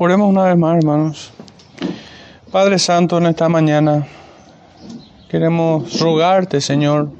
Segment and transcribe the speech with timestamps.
[0.00, 1.32] Oremos una vez más, hermanos.
[2.52, 4.06] Padre Santo, en esta mañana
[5.28, 7.10] queremos rogarte, Señor,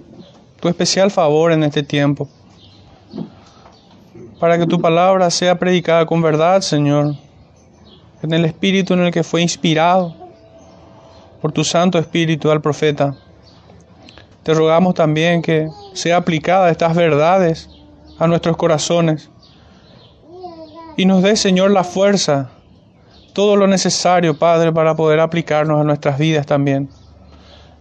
[0.61, 2.29] tu especial favor en este tiempo,
[4.39, 7.17] para que tu palabra sea predicada con verdad, Señor,
[8.23, 10.15] en el espíritu en el que fue inspirado
[11.43, 13.17] por tu Santo Espíritu al profeta.
[14.45, 17.69] Te rogamos también que sea aplicada estas verdades
[18.21, 19.31] a nuestros corazones
[20.97, 22.53] y nos dé, Señor, la fuerza,
[23.39, 26.89] todo lo necesario, Padre, para poder aplicarnos a nuestras vidas también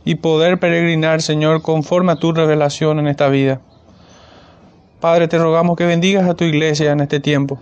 [0.05, 3.59] y poder peregrinar, Señor, conforme a tu revelación en esta vida.
[4.99, 7.59] Padre, te rogamos que bendigas a tu iglesia en este tiempo,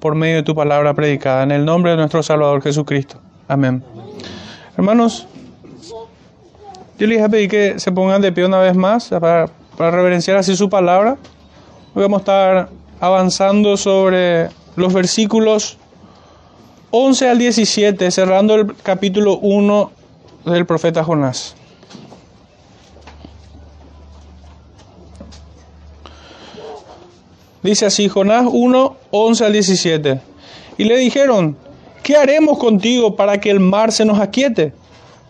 [0.00, 3.20] por medio de tu palabra predicada, en el nombre de nuestro Salvador Jesucristo.
[3.46, 3.84] Amén.
[4.76, 5.28] Hermanos,
[6.98, 9.46] yo les voy a pedir que se pongan de pie una vez más para,
[9.78, 11.16] reverenciar así su palabra.
[11.94, 15.78] Hoy vamos a estar avanzando sobre los versículos
[16.90, 19.90] 11 al 17, cerrando el capítulo 1
[20.46, 21.54] del profeta Jonás.
[27.62, 30.20] Dice así, Jonás 1, 11 al 17.
[30.78, 31.58] Y le dijeron,
[32.02, 34.72] ¿qué haremos contigo para que el mar se nos aquiete?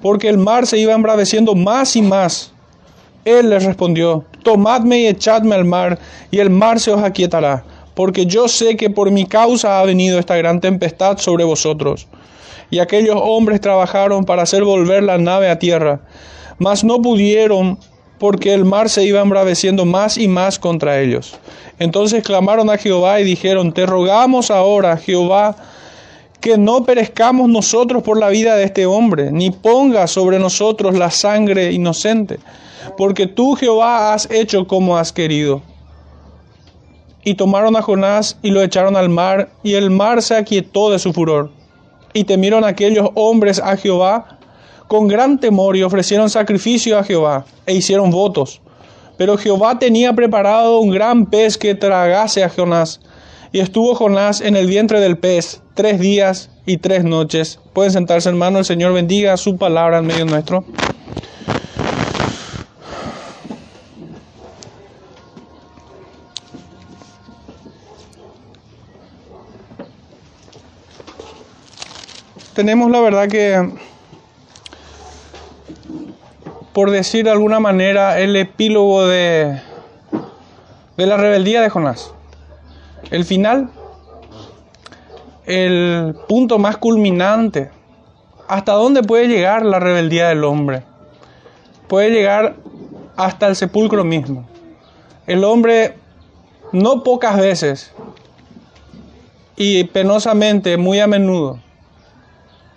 [0.00, 2.52] Porque el mar se iba embraveciendo más y más.
[3.24, 5.98] Él les respondió, tomadme y echadme al mar,
[6.30, 7.64] y el mar se os aquietará
[7.98, 12.06] porque yo sé que por mi causa ha venido esta gran tempestad sobre vosotros.
[12.70, 16.02] Y aquellos hombres trabajaron para hacer volver la nave a tierra,
[16.58, 17.76] mas no pudieron
[18.20, 21.40] porque el mar se iba embraveciendo más y más contra ellos.
[21.80, 25.56] Entonces clamaron a Jehová y dijeron, te rogamos ahora, Jehová,
[26.40, 31.10] que no perezcamos nosotros por la vida de este hombre, ni ponga sobre nosotros la
[31.10, 32.38] sangre inocente,
[32.96, 35.62] porque tú, Jehová, has hecho como has querido.
[37.24, 40.98] Y tomaron a Jonás y lo echaron al mar, y el mar se aquietó de
[40.98, 41.50] su furor.
[42.12, 44.38] Y temieron aquellos hombres a Jehová
[44.88, 48.60] con gran temor y ofrecieron sacrificio a Jehová e hicieron votos.
[49.18, 53.00] Pero Jehová tenía preparado un gran pez que tragase a Jonás.
[53.52, 57.58] Y estuvo Jonás en el vientre del pez tres días y tres noches.
[57.72, 58.58] Pueden sentarse, hermano.
[58.58, 60.64] El Señor bendiga su palabra en medio nuestro.
[72.58, 73.70] Tenemos la verdad que,
[76.72, 79.60] por decir de alguna manera, el epílogo de,
[80.96, 82.12] de la rebeldía de Jonás.
[83.12, 83.70] El final,
[85.46, 87.70] el punto más culminante,
[88.48, 90.82] hasta dónde puede llegar la rebeldía del hombre.
[91.86, 92.56] Puede llegar
[93.14, 94.48] hasta el sepulcro mismo.
[95.28, 95.94] El hombre
[96.72, 97.92] no pocas veces
[99.54, 101.60] y penosamente, muy a menudo,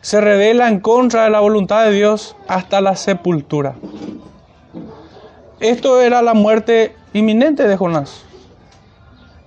[0.01, 3.75] se revela en contra de la voluntad de Dios hasta la sepultura.
[5.59, 8.23] Esto era la muerte inminente de Jonás.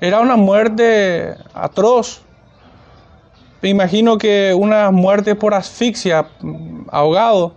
[0.00, 2.22] Era una muerte atroz.
[3.62, 6.28] Me imagino que una muerte por asfixia,
[6.88, 7.54] ahogado,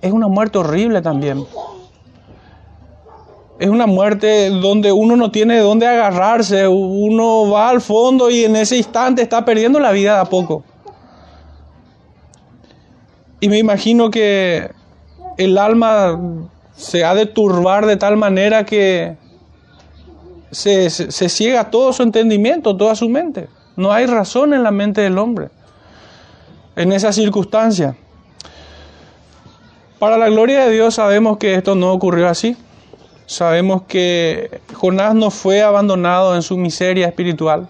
[0.00, 1.44] es una muerte horrible también.
[3.58, 8.44] Es una muerte donde uno no tiene de dónde agarrarse, uno va al fondo y
[8.44, 10.62] en ese instante está perdiendo la vida de a poco.
[13.46, 14.72] Y me imagino que
[15.38, 16.18] el alma
[16.74, 19.16] se ha de turbar de tal manera que
[20.50, 23.48] se, ciega todo su entendimiento, toda su mente.
[23.76, 25.50] No hay razón en la mente del hombre
[26.74, 27.96] en esa circunstancia.
[30.00, 32.56] Para la gloria de Dios sabemos que esto no ocurrió así.
[33.26, 37.68] Sabemos que Jonás no fue abandonado en su miseria espiritual.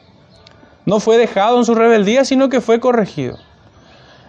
[0.86, 3.36] No fue dejado en su rebeldía, sino que fue corregido.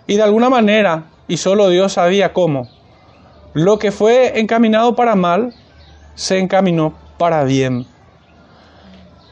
[0.08, 2.68] Y de alguna manera y solo Dios sabía cómo.
[3.54, 5.54] Lo que fue encaminado para mal,
[6.16, 7.86] se encaminó para bien.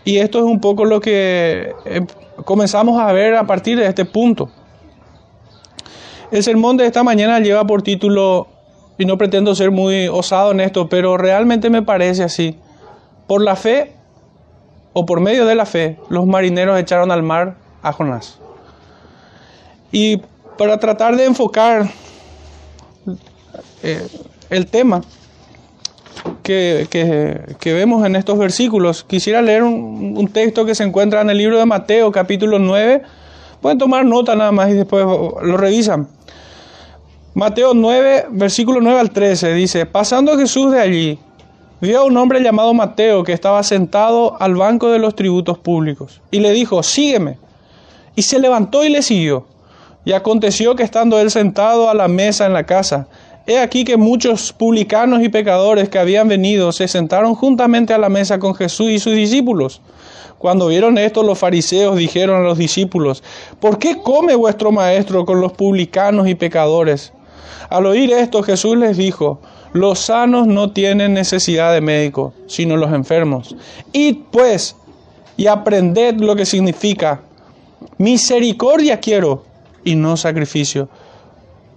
[0.04, 2.06] Y esto es un poco lo que eh,
[2.44, 4.50] comenzamos a ver a partir de este punto.
[6.32, 8.48] El sermón de esta mañana lleva por título,
[8.98, 12.58] y no pretendo ser muy osado en esto, pero realmente me parece así.
[13.28, 13.94] Por la fe,
[14.94, 18.40] o por medio de la fe, los marineros echaron al mar a Jonás.
[19.92, 20.22] Y
[20.58, 21.90] para tratar de enfocar
[23.84, 24.08] eh,
[24.50, 25.02] el tema
[26.44, 31.58] que, vemos en estos versículos, quisiera leer un, texto que se encuentra en el libro
[31.58, 33.02] de Mateo, capítulo 9.
[33.62, 36.08] Pueden tomar nota nada más y después lo revisan.
[37.34, 41.20] Mateo 9, versículo 9 al 13, dice, pasando Jesús de allí,
[41.82, 46.22] vio a un hombre llamado Mateo que estaba sentado al banco de los tributos públicos
[46.32, 47.38] y le dijo, sígueme.
[48.16, 49.46] Y se levantó y le siguió.
[50.06, 53.08] Y aconteció que estando él sentado a la mesa en la casa,
[53.48, 58.10] he aquí que muchos publicanos y pecadores que habían venido se sentaron juntamente a la
[58.10, 59.82] mesa con Jesús y sus discípulos.
[60.38, 63.24] Cuando vieron esto, los fariseos dijeron a los discípulos,
[63.60, 67.12] ¿por qué come vuestro maestro con los publicanos y pecadores?
[67.70, 69.40] Al oír esto, Jesús les dijo,
[69.74, 73.56] los sanos no tienen necesidad de médico, sino los enfermos.
[73.92, 74.76] Id pues
[75.36, 77.22] y aprended lo que significa,
[77.98, 79.44] misericordia quiero
[79.86, 80.90] y no sacrificio,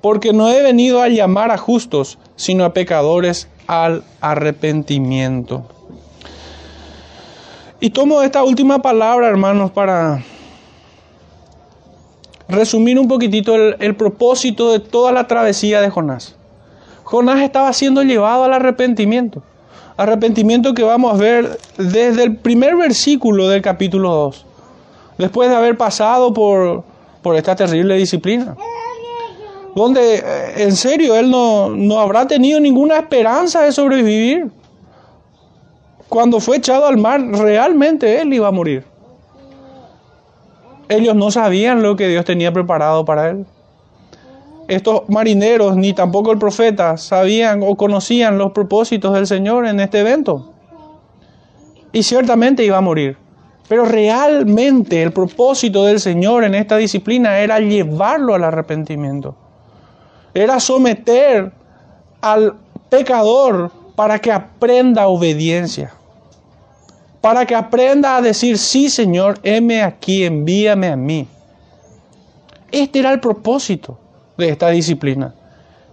[0.00, 5.64] porque no he venido a llamar a justos, sino a pecadores al arrepentimiento.
[7.80, 10.24] Y tomo esta última palabra, hermanos, para
[12.48, 16.34] resumir un poquitito el, propósito de toda la travesía de Jonás.
[17.04, 19.42] Jonás estaba siendo llevado al arrepentimiento.
[19.96, 24.46] Arrepentimiento que vamos a ver desde el primer versículo del capítulo 2.
[25.18, 26.84] Después de haber pasado por,
[27.22, 28.56] por esta terrible disciplina.
[29.74, 34.50] Donde eh, en serio él no, no habrá tenido ninguna esperanza de sobrevivir
[36.08, 38.84] cuando fue echado al mar, realmente él iba a morir.
[40.88, 43.46] Ellos no sabían lo que Dios tenía preparado para él.
[44.68, 50.00] Estos marineros, ni tampoco el profeta, sabían o conocían los propósitos del Señor en este
[50.00, 50.52] evento.
[51.92, 53.16] Y ciertamente iba a morir.
[53.68, 59.36] Pero realmente el propósito del Señor en esta disciplina era llevarlo al arrepentimiento.
[60.32, 61.52] Era someter
[62.20, 62.54] al
[62.88, 65.92] pecador para que aprenda obediencia
[67.20, 71.26] para que aprenda a decir, sí Señor, heme aquí, envíame a mí.
[72.70, 73.98] Este era el propósito
[74.36, 75.34] de esta disciplina.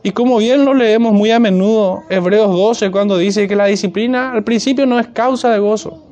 [0.04, 4.33] Y como bien lo leemos muy a menudo, Hebreos 12, cuando dice que la disciplina
[4.33, 6.04] al principio no es causa de gozo,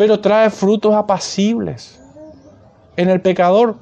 [0.00, 2.00] pero trae frutos apacibles
[2.96, 3.76] en el pecador.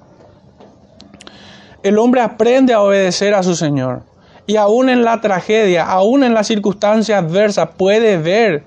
[1.84, 4.02] El hombre aprende a obedecer a su Señor.
[4.44, 8.64] Y aún en la tragedia, aún en la circunstancia adversa, puede ver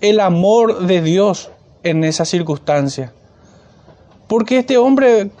[0.00, 1.50] el amor de Dios
[1.82, 3.12] en esa circunstancia.
[4.28, 5.32] Porque este hombre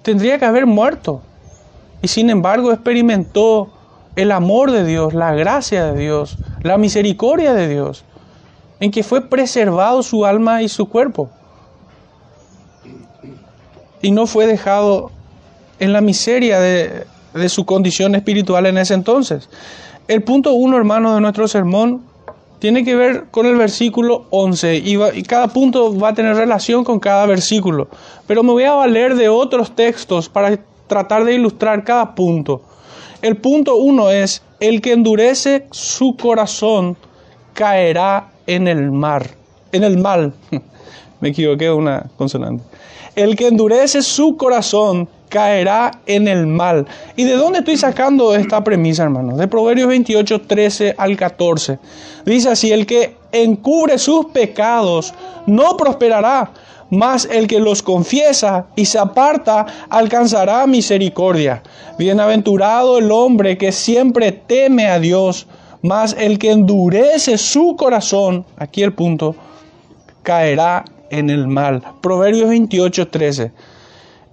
[0.00, 1.20] tendría que haber muerto.
[2.00, 3.68] Y sin embargo experimentó
[4.16, 8.06] el amor de Dios, la gracia de Dios, la misericordia de Dios,
[8.80, 11.30] en que fue preservado su alma y su cuerpo.
[14.02, 15.10] Y no fue dejado
[15.78, 19.48] en la miseria de, de su condición espiritual en ese entonces.
[20.08, 22.02] El punto uno, hermano, de nuestro sermón
[22.58, 26.98] tiene que ver con el versículo 11 y, cada punto va a tener relación con
[26.98, 27.88] cada versículo.
[28.26, 32.62] Pero me voy a valer de otros textos para tratar de ilustrar cada punto.
[33.22, 36.96] El punto 1 es, el que endurece su corazón
[37.52, 39.26] caerá en el mar,
[39.72, 40.32] en el mal.
[41.20, 42.64] me equivoqué una consonante.
[43.14, 46.86] El que endurece su corazón caerá en el mal.
[47.16, 49.38] ¿Y de dónde estoy sacando esta premisa, hermanos?
[49.38, 51.78] De Proverbios 28, 13 al 14.
[52.24, 55.14] Dice así, el que encubre sus pecados
[55.46, 56.50] no prosperará,
[56.90, 61.62] mas el que los confiesa y se aparta alcanzará misericordia.
[61.98, 65.46] Bienaventurado el hombre que siempre teme a Dios,
[65.82, 69.36] mas el que endurece su corazón, aquí el punto,
[70.22, 71.82] caerá en el mal.
[72.00, 73.52] Proverbios 28, 13.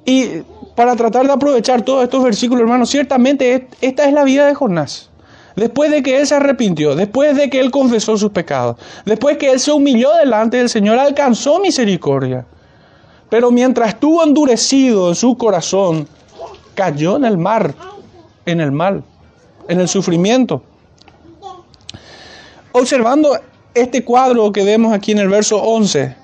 [0.05, 0.27] Y
[0.75, 5.09] para tratar de aprovechar todos estos versículos, hermanos, ciertamente esta es la vida de Jonás.
[5.55, 9.51] Después de que él se arrepintió, después de que él confesó sus pecados, después que
[9.51, 12.45] él se humilló delante del Señor, alcanzó misericordia.
[13.29, 16.07] Pero mientras estuvo endurecido en su corazón,
[16.73, 17.75] cayó en el mar,
[18.45, 19.03] en el mal,
[19.67, 20.63] en el sufrimiento.
[22.73, 23.39] Observando
[23.75, 26.15] este cuadro que vemos aquí en el verso 11,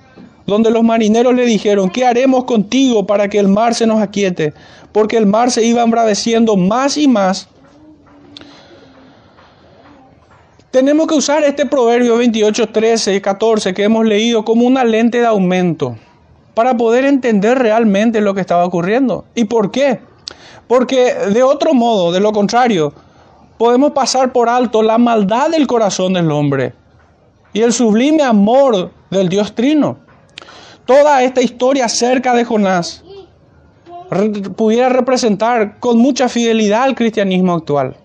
[0.48, 4.54] donde los marineros le dijeron, ¿qué haremos contigo para que el mar se nos aquiete?
[4.92, 7.48] Porque el mar se iba embraveciendo más y más.
[10.72, 15.20] Tenemos que usar este proverbio 28, 13 y 14 que hemos leído como una lente
[15.20, 15.98] de aumento
[16.56, 19.26] para poder entender realmente lo que estaba ocurriendo.
[19.36, 20.00] ¿Y por qué?
[20.68, 22.94] Porque de otro modo, de lo contrario,
[23.60, 26.74] podemos pasar por alto la maldad del corazón del hombre
[27.54, 30.10] y el sublime amor del Dios Trino
[30.90, 33.04] toda esta historia acerca de Jonás
[34.56, 37.96] pudiera representar con mucha fidelidad al cristianismo actual.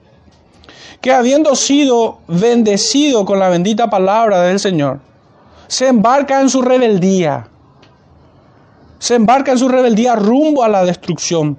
[1.01, 5.01] Que habiendo sido bendecido con la bendita palabra del Señor,
[5.67, 7.49] se embarca en su rebeldía.
[8.99, 11.57] Se embarca en su rebeldía rumbo a la destrucción.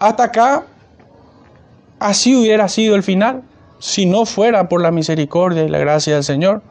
[0.00, 0.66] Hasta acá,
[2.00, 3.42] así hubiera sido el final,
[3.78, 6.62] si no fuera por la misericordia y la gracia del Señor.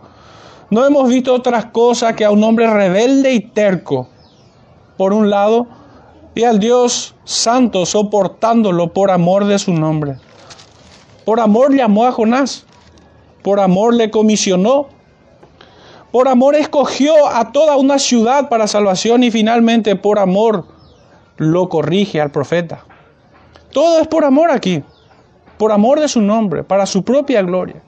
[0.69, 4.09] No hemos visto otras cosas que a un hombre rebelde y terco,
[4.97, 5.67] por un lado,
[6.35, 10.17] y al Dios santo soportándolo por amor de su nombre.
[11.25, 12.65] Por amor llamó a Jonás,
[13.43, 14.87] por amor le comisionó,
[16.11, 20.65] por amor escogió a toda una ciudad para salvación y finalmente por amor
[21.37, 22.85] lo corrige al profeta.
[23.71, 24.83] Todo es por amor aquí,
[25.57, 27.81] por amor de su nombre, para su propia gloria.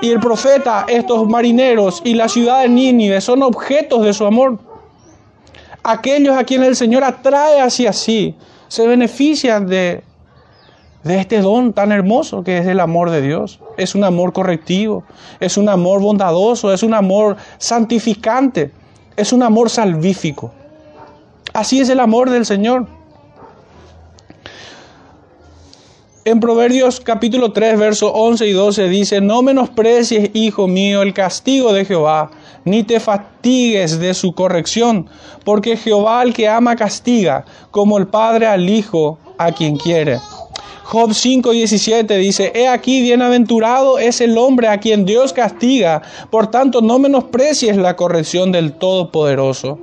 [0.00, 4.58] Y el profeta, estos marineros y la ciudad de Nínive son objetos de su amor.
[5.82, 8.36] Aquellos a quienes el Señor atrae hacia sí
[8.68, 10.04] se benefician de,
[11.02, 13.60] de este don tan hermoso que es el amor de Dios.
[13.76, 15.04] Es un amor correctivo,
[15.40, 18.70] es un amor bondadoso, es un amor santificante,
[19.16, 20.52] es un amor salvífico.
[21.54, 22.86] Así es el amor del Señor.
[26.24, 31.72] En Proverbios capítulo 3, versos 11 y 12 dice, no menosprecies, hijo mío, el castigo
[31.72, 32.30] de Jehová,
[32.64, 35.08] ni te fatigues de su corrección,
[35.44, 40.18] porque Jehová al que ama castiga, como el Padre al Hijo a quien quiere.
[40.82, 46.80] Job 5:17 dice, He aquí bienaventurado es el hombre a quien Dios castiga, por tanto
[46.82, 49.78] no menosprecies la corrección del Todopoderoso.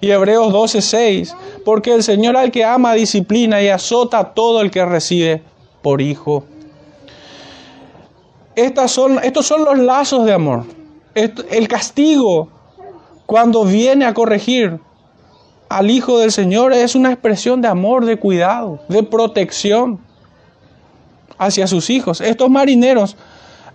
[0.00, 4.70] Y Hebreos 12:6, porque el Señor al que ama disciplina y azota a todo el
[4.70, 5.42] que recibe
[5.82, 6.44] por hijo.
[8.54, 10.64] Estos son los lazos de amor.
[11.14, 12.48] El castigo,
[13.26, 14.78] cuando viene a corregir
[15.68, 20.00] al Hijo del Señor, es una expresión de amor, de cuidado, de protección
[21.38, 22.20] hacia sus hijos.
[22.20, 23.16] Estos marineros,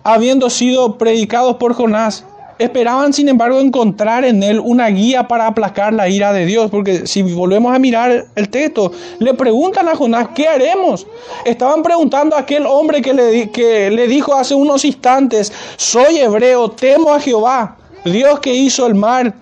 [0.04, 2.24] habiendo sido predicados por Jonás,
[2.58, 7.06] Esperaban, sin embargo, encontrar en él una guía para aplacar la ira de Dios, porque
[7.06, 11.06] si volvemos a mirar el texto, le preguntan a Jonás, ¿qué haremos?
[11.44, 16.68] Estaban preguntando a aquel hombre que le, que le dijo hace unos instantes, soy hebreo,
[16.72, 19.34] temo a Jehová, Dios que hizo el mar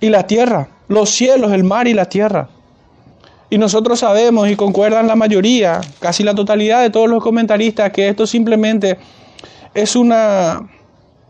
[0.00, 2.48] y la tierra, los cielos, el mar y la tierra.
[3.50, 8.08] Y nosotros sabemos y concuerdan la mayoría, casi la totalidad de todos los comentaristas, que
[8.08, 8.96] esto simplemente
[9.74, 10.66] es una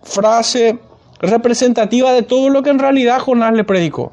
[0.03, 0.79] frase
[1.21, 4.13] representativa de todo lo que en realidad Jonás le predicó.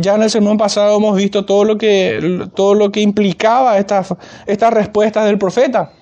[0.00, 4.14] Ya en el sermón pasado hemos visto todo lo que, todo lo que implicaba estas
[4.46, 5.92] esta respuestas del profeta.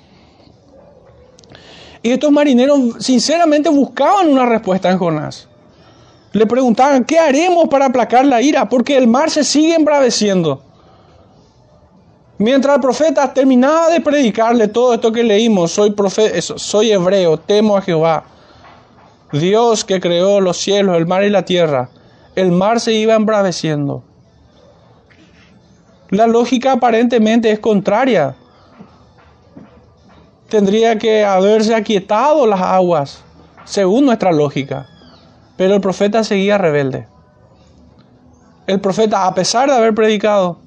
[2.02, 5.48] Y estos marineros sinceramente buscaban una respuesta en Jonás.
[6.32, 8.68] Le preguntaban, ¿qué haremos para aplacar la ira?
[8.68, 10.62] Porque el mar se sigue embraveciendo.
[12.38, 15.94] Mientras el profeta terminaba de predicarle todo esto que leímos, soy,
[16.56, 18.24] soy hebreo, temo a Jehová.
[19.32, 21.90] Dios que creó los cielos, el mar y la tierra,
[22.36, 24.04] el mar se iba embraveciendo.
[26.10, 28.36] La lógica aparentemente es contraria.
[30.48, 33.24] Tendría que haberse aquietado las aguas,
[33.64, 34.86] según nuestra lógica.
[35.56, 37.08] Pero el profeta seguía rebelde.
[38.68, 40.58] El profeta, a pesar de haber predicado,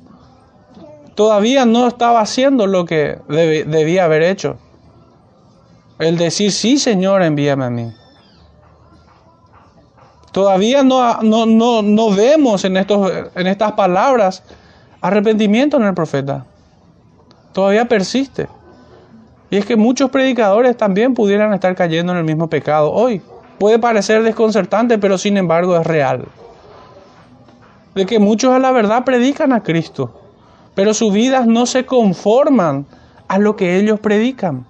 [1.16, 4.58] todavía no estaba haciendo lo que debía haber hecho.
[6.00, 7.94] El decir, sí, Señor, envíame a mí.
[10.32, 14.44] Todavía no, no, no, vemos en, estos, en estas palabras
[15.02, 16.46] arrepentimiento en el profeta.
[17.54, 18.48] Todavía persiste.
[19.50, 23.22] Y es que muchos predicadores también pudieran estar cayendo en el mismo pecado hoy.
[23.58, 26.26] Puede parecer desconcertante, pero sin embargo es real.
[27.96, 30.22] De que muchos a la verdad predican a Cristo,
[30.76, 32.86] pero sus vidas no se conforman
[33.28, 34.66] a lo que ellos predican.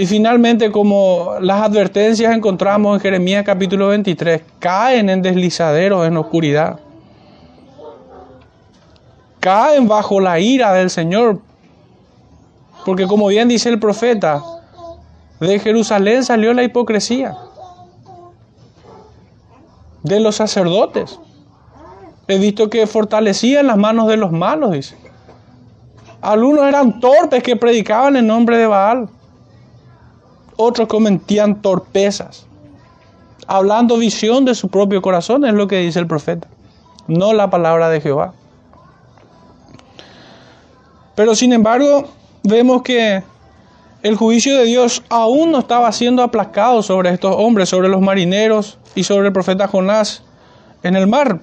[0.00, 6.78] Y finalmente, como las advertencias encontramos en Jeremías capítulo 23, caen en deslizaderos en oscuridad.
[9.40, 11.40] Caen bajo la ira del Señor.
[12.86, 14.40] Porque como bien dice el profeta,
[15.40, 17.36] de Jerusalén salió la hipocresía.
[20.04, 21.18] De los sacerdotes.
[22.28, 24.96] He visto que fortalecían las manos de los malos, dice.
[26.20, 29.08] Algunos eran torpes que predicaban en nombre de Baal
[30.58, 32.46] otros cometían torpezas,
[33.46, 36.48] hablando visión de su propio corazón, es lo que dice el profeta,
[37.06, 38.34] no la palabra de Jehová.
[41.14, 42.08] Pero sin embargo,
[42.42, 43.22] vemos que
[44.02, 48.78] el juicio de Dios aún no estaba siendo aplacado sobre estos hombres, sobre los marineros
[48.96, 50.22] y sobre el profeta Jonás
[50.82, 51.38] en el mar.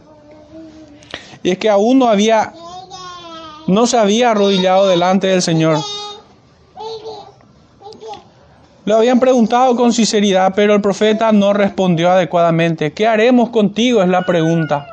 [1.41, 2.53] Y es que aún no había,
[3.67, 5.79] no se había arrodillado delante del Señor.
[8.85, 12.93] Le habían preguntado con sinceridad, pero el profeta no respondió adecuadamente.
[12.93, 14.03] ¿Qué haremos contigo?
[14.03, 14.85] Es la pregunta.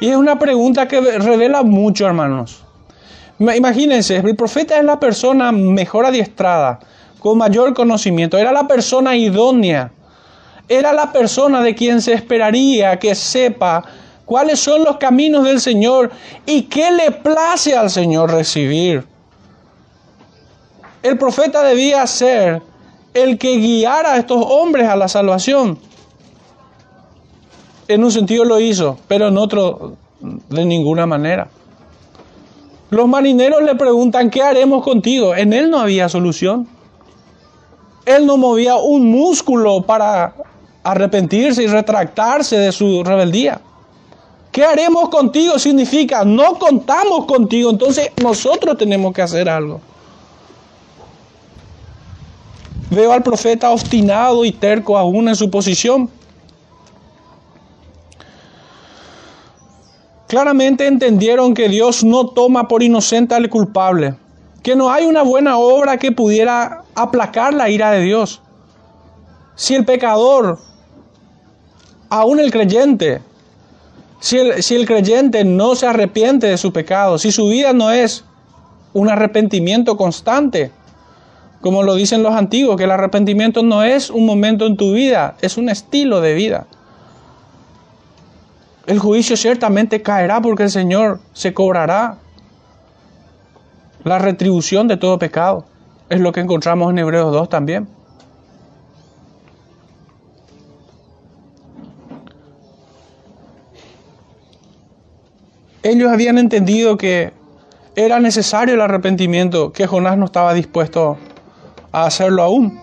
[0.00, 2.62] Y es una pregunta que revela mucho, hermanos.
[3.38, 6.78] Imagínense, el profeta es la persona mejor adiestrada,
[7.18, 9.90] con mayor conocimiento, era la persona idónea,
[10.68, 13.82] era la persona de quien se esperaría que sepa
[14.26, 16.10] cuáles son los caminos del Señor
[16.44, 19.04] y qué le place al Señor recibir.
[21.02, 22.62] El profeta debía ser
[23.14, 25.78] el que guiara a estos hombres a la salvación.
[27.86, 31.48] En un sentido lo hizo, pero en otro de ninguna manera.
[32.90, 35.34] Los marineros le preguntan, ¿qué haremos contigo?
[35.34, 36.68] En él no había solución.
[38.04, 40.34] Él no movía un músculo para
[40.82, 43.60] arrepentirse y retractarse de su rebeldía.
[44.52, 45.58] ¿Qué haremos contigo?
[45.58, 49.80] Significa, no contamos contigo, entonces nosotros tenemos que hacer algo.
[52.90, 56.10] Veo al profeta obstinado y terco aún en su posición.
[60.28, 64.14] Claramente entendieron que Dios no toma por inocente al culpable,
[64.62, 68.40] que no hay una buena obra que pudiera aplacar la ira de Dios.
[69.54, 70.58] Si el pecador,
[72.08, 73.22] aún el creyente,
[74.18, 77.90] si el, si el creyente no se arrepiente de su pecado, si su vida no
[77.90, 78.24] es
[78.92, 80.72] un arrepentimiento constante,
[81.60, 85.36] como lo dicen los antiguos, que el arrepentimiento no es un momento en tu vida,
[85.40, 86.66] es un estilo de vida.
[88.86, 92.18] El juicio ciertamente caerá porque el Señor se cobrará
[94.04, 95.64] la retribución de todo pecado.
[96.10, 97.88] Es lo que encontramos en Hebreos 2 también.
[105.82, 107.32] Ellos habían entendido que
[107.96, 111.18] era necesario el arrepentimiento, que Jonás no estaba dispuesto
[111.94, 112.80] hacerlo aún.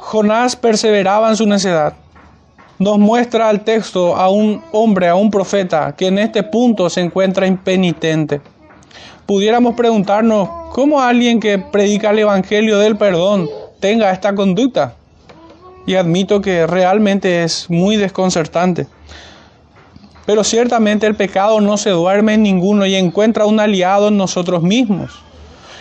[0.00, 1.94] Jonás perseveraba en su necedad.
[2.78, 7.00] Nos muestra el texto a un hombre, a un profeta, que en este punto se
[7.00, 8.40] encuentra impenitente.
[9.24, 13.48] Pudiéramos preguntarnos cómo alguien que predica el Evangelio del perdón
[13.80, 14.96] tenga esta conducta.
[15.86, 18.86] Y admito que realmente es muy desconcertante.
[20.26, 24.62] Pero ciertamente el pecado no se duerme en ninguno y encuentra un aliado en nosotros
[24.62, 25.10] mismos.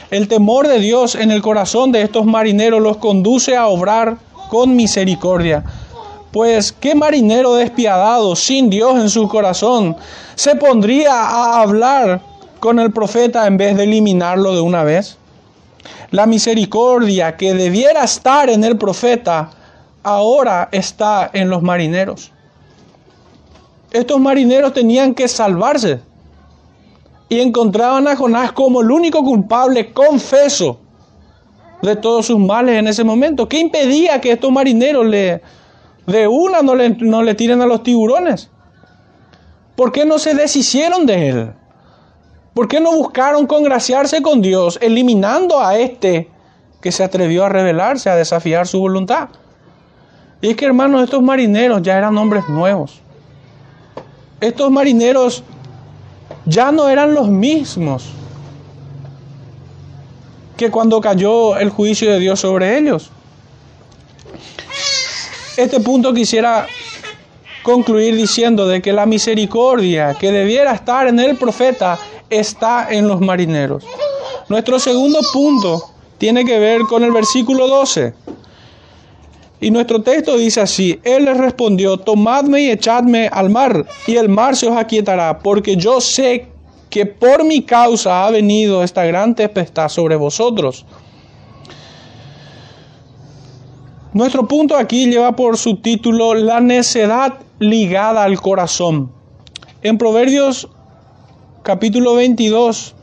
[0.09, 4.17] El temor de Dios en el corazón de estos marineros los conduce a obrar
[4.49, 5.63] con misericordia.
[6.31, 9.95] Pues, ¿qué marinero despiadado, sin Dios en su corazón,
[10.35, 12.21] se pondría a hablar
[12.59, 15.17] con el profeta en vez de eliminarlo de una vez?
[16.09, 19.49] La misericordia que debiera estar en el profeta,
[20.03, 22.31] ahora está en los marineros.
[23.91, 25.99] Estos marineros tenían que salvarse
[27.27, 30.79] y encontraban a Jonás como el único culpable confeso
[31.81, 33.49] de todos sus males en ese momento.
[33.49, 35.41] ¿Qué impedía que estos marineros le,
[36.07, 38.49] de una no le, no le tiren a los tiburones?
[39.75, 41.53] ¿Por qué no se deshicieron de él?
[42.53, 46.29] ¿Por qué no buscaron congraciarse con Dios, eliminando a este
[46.81, 49.29] que se atrevió a rebelarse, a desafiar su voluntad?
[50.41, 53.01] Y es que, hermanos, estos marineros ya eran hombres nuevos
[54.41, 55.43] estos marineros
[56.45, 58.09] ya no eran los mismos
[60.57, 63.09] que cuando cayó el juicio de Dios sobre ellos.
[65.57, 66.67] Este punto quisiera
[67.63, 71.99] concluir diciendo de que la misericordia que debiera estar en el profeta
[72.29, 73.83] está en los marineros.
[74.49, 78.13] Nuestro segundo punto tiene que ver con el versículo 12.
[79.61, 84.27] Y nuestro texto dice así, Él les respondió, tomadme y echadme al mar, y el
[84.27, 86.47] mar se os aquietará, porque yo sé
[86.89, 90.83] que por mi causa ha venido esta gran tempestad sobre vosotros.
[94.13, 99.11] Nuestro punto aquí lleva por subtítulo La necedad ligada al corazón.
[99.83, 100.67] En Proverbios
[101.61, 102.95] capítulo 22,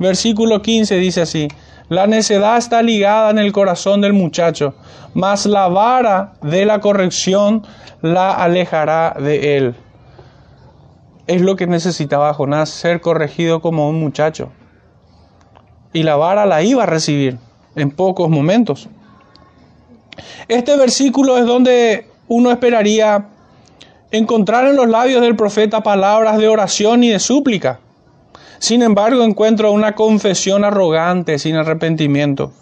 [0.00, 1.48] versículo 15 dice así,
[1.92, 4.74] la necedad está ligada en el corazón del muchacho,
[5.12, 7.66] mas la vara de la corrección
[8.00, 9.74] la alejará de él.
[11.26, 14.52] Es lo que necesitaba Jonás, ser corregido como un muchacho.
[15.92, 17.36] Y la vara la iba a recibir
[17.76, 18.88] en pocos momentos.
[20.48, 23.26] Este versículo es donde uno esperaría
[24.10, 27.80] encontrar en los labios del profeta palabras de oración y de súplica.
[28.62, 32.52] Sin embargo, encuentro una confesión arrogante, sin arrepentimiento,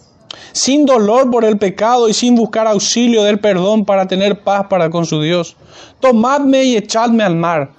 [0.53, 4.89] sin dolor por el pecado y sin buscar auxilio del perdón para tener paz para
[4.89, 5.59] con su Dios.
[6.01, 7.73] Tomadme y echadme al mar.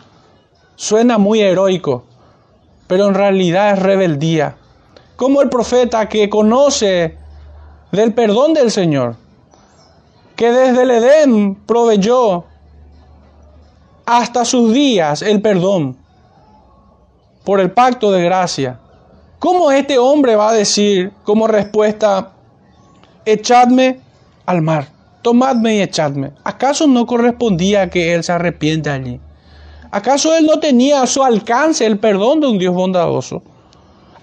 [0.75, 2.03] Suena muy heroico,
[2.85, 4.55] pero en realidad es rebeldía.
[5.15, 7.17] Como el profeta que conoce
[7.91, 9.15] del perdón del Señor,
[10.35, 12.43] que desde el Edén proveyó
[14.05, 16.00] hasta sus días el perdón
[17.43, 18.79] por el pacto de gracia.
[19.39, 22.31] ¿Cómo este hombre va a decir como respuesta,
[23.25, 23.99] echadme
[24.45, 25.01] al mar?
[25.21, 26.31] tomadme y echadme.
[26.43, 29.19] ¿Acaso no correspondía que él se arrepiente allí?
[29.91, 33.43] ¿Acaso él no tenía a su alcance el perdón de un Dios bondadoso?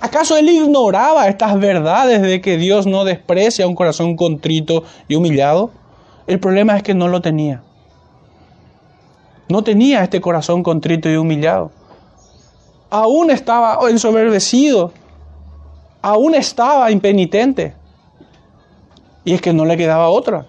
[0.00, 5.70] ¿Acaso él ignoraba estas verdades de que Dios no desprecia un corazón contrito y humillado?
[6.26, 7.62] El problema es que no lo tenía.
[9.48, 11.70] No tenía este corazón contrito y humillado.
[12.90, 14.92] Aún estaba ensoberbecido.
[16.02, 17.74] Aún estaba impenitente.
[19.24, 20.46] Y es que no le quedaba otra.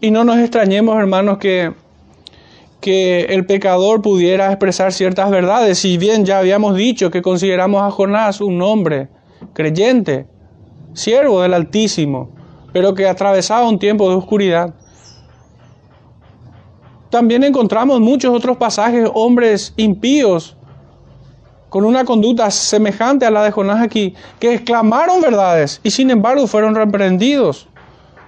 [0.00, 1.72] Y no nos extrañemos, hermanos, que,
[2.80, 5.78] que el pecador pudiera expresar ciertas verdades.
[5.78, 9.08] Si bien ya habíamos dicho que consideramos a Jonás un hombre
[9.52, 10.26] creyente,
[10.94, 12.30] siervo del Altísimo,
[12.72, 14.74] pero que atravesaba un tiempo de oscuridad.
[17.10, 20.56] También encontramos muchos otros pasajes, hombres impíos,
[21.68, 26.46] con una conducta semejante a la de Jonás aquí, que exclamaron verdades y sin embargo
[26.46, 27.68] fueron reprendidos,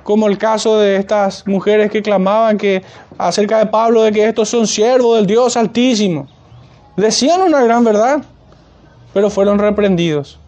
[0.05, 2.83] como el caso de estas mujeres que clamaban que
[3.17, 6.27] acerca de Pablo de que estos son siervos del Dios Altísimo.
[6.97, 8.23] Decían una gran verdad,
[9.13, 10.39] pero fueron reprendidos.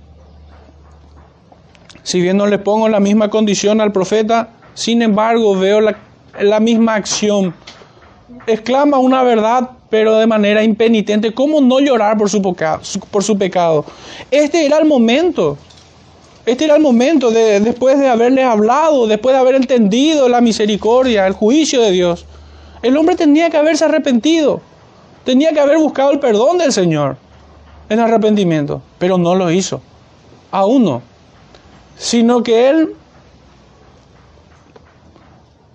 [2.03, 5.97] Si bien no le pongo la misma condición al profeta, sin embargo veo la,
[6.41, 7.55] la misma acción
[8.47, 11.33] exclama una verdad, pero de manera impenitente.
[11.33, 13.85] ¿Cómo no llorar por su, por su pecado?
[14.31, 15.59] Este era el momento.
[16.47, 21.27] Este era el momento de, después de haberle hablado, después de haber entendido la misericordia,
[21.27, 22.27] el juicio de Dios.
[22.83, 24.61] El hombre tenía que haberse arrepentido.
[25.25, 27.17] Tenía que haber buscado el perdón del Señor
[27.91, 29.83] en arrepentimiento, pero no lo hizo.
[30.51, 31.03] Aún no.
[31.99, 32.95] Sino que él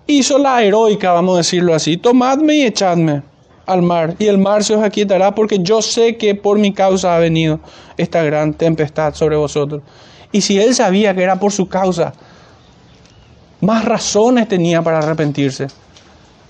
[0.06, 3.22] hizo la heroica, vamos a decirlo así, tomadme y echadme
[3.66, 7.16] al mar, y el mar se os aquietará, porque yo sé que por mi causa
[7.16, 7.58] ha venido
[7.96, 9.82] esta gran tempestad sobre vosotros.
[10.30, 12.12] Y si él sabía que era por su causa,
[13.60, 15.66] más razones tenía para arrepentirse,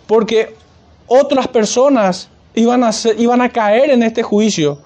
[0.06, 0.54] porque
[1.06, 4.78] otras personas iban a, iban a caer en este juicio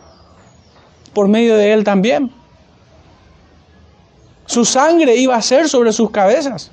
[1.12, 2.30] por medio de él también.
[4.46, 6.70] Su sangre iba a ser sobre sus cabezas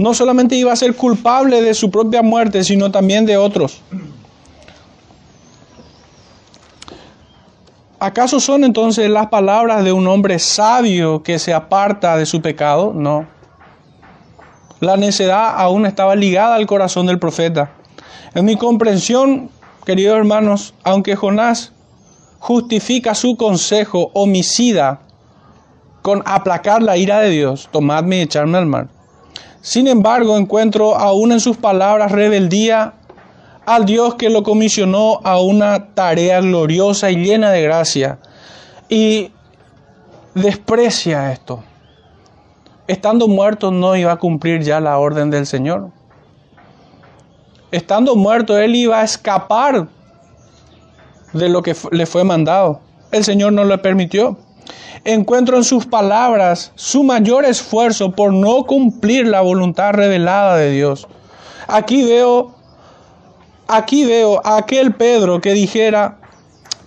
[0.00, 3.82] no solamente iba a ser culpable de su propia muerte, sino también de otros.
[7.98, 12.94] ¿Acaso son entonces las palabras de un hombre sabio que se aparta de su pecado?
[12.94, 13.26] No.
[14.80, 17.72] La necedad aún estaba ligada al corazón del profeta.
[18.34, 19.50] En mi comprensión,
[19.84, 21.72] queridos hermanos, aunque Jonás
[22.38, 25.00] justifica su consejo homicida
[26.00, 28.88] con aplacar la ira de Dios, tomadme y echarme al mar.
[29.62, 32.94] Sin embargo, encuentro aún en sus palabras rebeldía
[33.66, 38.18] al Dios que lo comisionó a una tarea gloriosa y llena de gracia.
[38.88, 39.30] Y
[40.34, 41.62] desprecia esto.
[42.86, 45.90] Estando muerto no iba a cumplir ya la orden del Señor.
[47.70, 49.86] Estando muerto él iba a escapar
[51.32, 52.80] de lo que le fue mandado.
[53.12, 54.38] El Señor no lo permitió
[55.04, 61.08] encuentro en sus palabras su mayor esfuerzo por no cumplir la voluntad revelada de Dios.
[61.66, 62.54] Aquí veo,
[63.68, 66.18] aquí veo a aquel Pedro que dijera,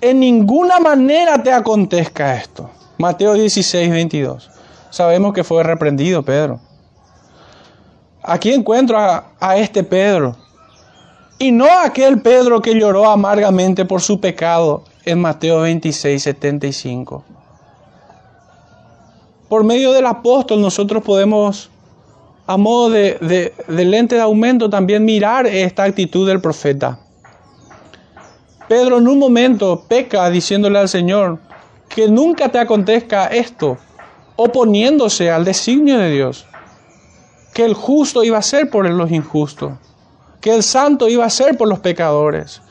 [0.02, 2.70] en ninguna manera te acontezca esto.
[2.98, 4.52] Mateo 16, 22.
[4.90, 6.60] Sabemos que fue reprendido Pedro.
[8.22, 10.36] Aquí encuentro a, este Pedro.
[11.40, 17.26] Y no aquel Pedro que lloró amargamente por su pecado en Mateo 26, 75
[19.50, 21.70] por medio del apóstol nosotros podemos,
[22.48, 27.00] a modo de, lente de aumento, también mirar esta actitud del profeta.
[28.68, 31.40] Pedro en un momento peca diciéndole al Señor
[31.90, 33.78] que nunca te acontezca esto,
[34.36, 36.48] oponiéndose al designio de Dios,
[37.54, 39.74] que el justo iba a ser por los injustos,
[40.42, 42.62] que el santo iba a ser por los pecadores,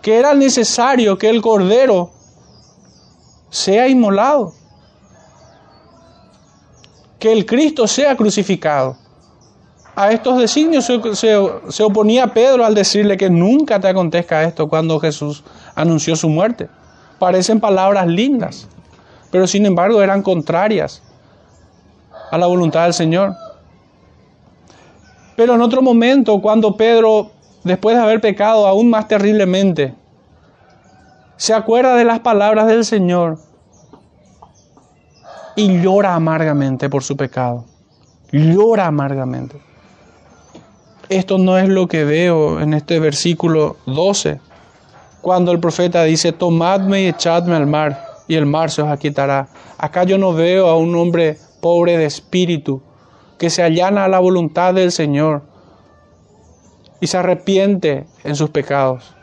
[0.00, 2.12] que era necesario que el cordero
[3.50, 4.54] sea inmolado
[7.20, 8.96] que el Cristo sea crucificado.
[9.94, 15.44] A estos designios se, oponía Pedro al decirle que nunca te acontezca esto cuando Jesús
[15.74, 16.68] anunció su muerte.
[17.18, 18.66] Parecen palabras lindas,
[19.30, 21.02] pero sin embargo eran contrarias
[22.30, 23.34] a la voluntad del Señor.
[25.36, 27.30] Pero en otro momento, cuando Pedro,
[27.64, 29.94] después de haber pecado aún más terriblemente,
[31.36, 33.38] se acuerda de las palabras del Señor
[35.56, 37.64] y llora amargamente por su pecado.
[38.32, 39.60] Llora amargamente.
[41.08, 44.40] Esto no es lo que veo en este versículo 12,
[45.20, 49.48] cuando el profeta dice, tomadme y echadme al mar, y el mar se os aquietará.
[49.76, 52.80] Acá yo no veo a un hombre pobre de espíritu,
[53.38, 55.42] que se allana a la voluntad del Señor
[57.00, 59.16] y se arrepiente en sus pecados.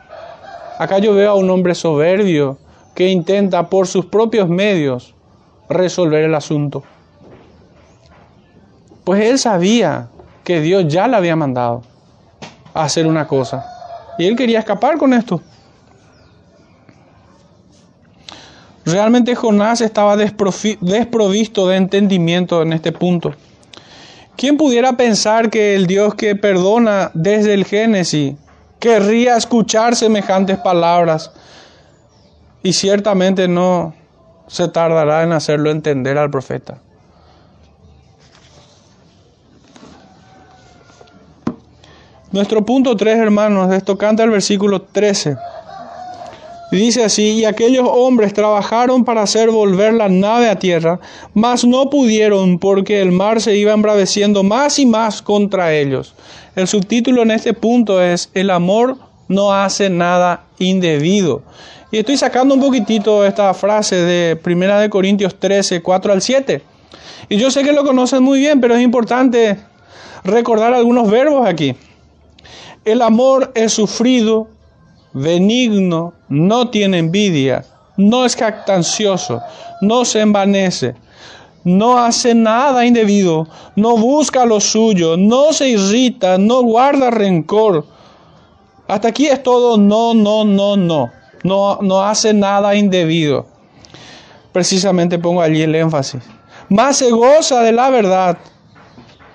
[0.78, 2.58] Acá yo veo a un hombre soberbio
[2.94, 5.14] que intenta por sus propios medios
[5.68, 6.82] resolver el asunto.
[9.04, 10.08] Pues él sabía
[10.44, 11.82] que Dios ya le había mandado
[12.74, 13.66] a hacer una cosa.
[14.18, 15.40] Y él quería escapar con esto.
[18.84, 23.34] Realmente Jonás estaba desprovisto de entendimiento en este punto.
[24.36, 28.34] ¿Quién pudiera pensar que el Dios que perdona desde el Génesis
[28.78, 31.32] querría escuchar semejantes palabras?
[32.62, 33.94] Y ciertamente no
[34.48, 36.78] se tardará en hacerlo entender al profeta.
[42.30, 45.36] Nuestro punto 3, hermanos, esto canta el versículo 13.
[46.70, 51.00] Dice así, y aquellos hombres trabajaron para hacer volver la nave a tierra,
[51.32, 56.14] mas no pudieron porque el mar se iba embraveciendo más y más contra ellos.
[56.54, 61.40] El subtítulo en este punto es, el amor no hace nada indebido.
[61.90, 66.62] Y estoy sacando un poquitito esta frase de 1 de Corintios 13, 4 al 7.
[67.30, 69.58] Y yo sé que lo conocen muy bien, pero es importante
[70.22, 71.74] recordar algunos verbos aquí.
[72.84, 74.48] El amor es sufrido,
[75.14, 77.64] benigno, no tiene envidia,
[77.96, 79.40] no es jactancioso,
[79.80, 80.94] no se envanece,
[81.64, 87.86] no hace nada indebido, no busca lo suyo, no se irrita, no guarda rencor.
[88.86, 91.18] Hasta aquí es todo no, no, no, no.
[91.48, 93.46] No, no hace nada indebido.
[94.52, 96.22] Precisamente pongo allí el énfasis.
[96.68, 98.36] Más se goza de la verdad.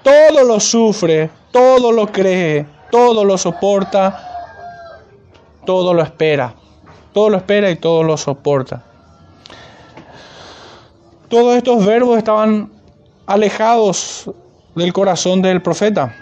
[0.03, 4.61] Todo lo sufre, todo lo cree, todo lo soporta,
[5.65, 6.53] todo lo espera.
[7.13, 8.83] Todo lo espera y todo lo soporta.
[11.29, 12.71] Todos estos verbos estaban
[13.25, 14.29] alejados
[14.75, 16.15] del corazón del profeta.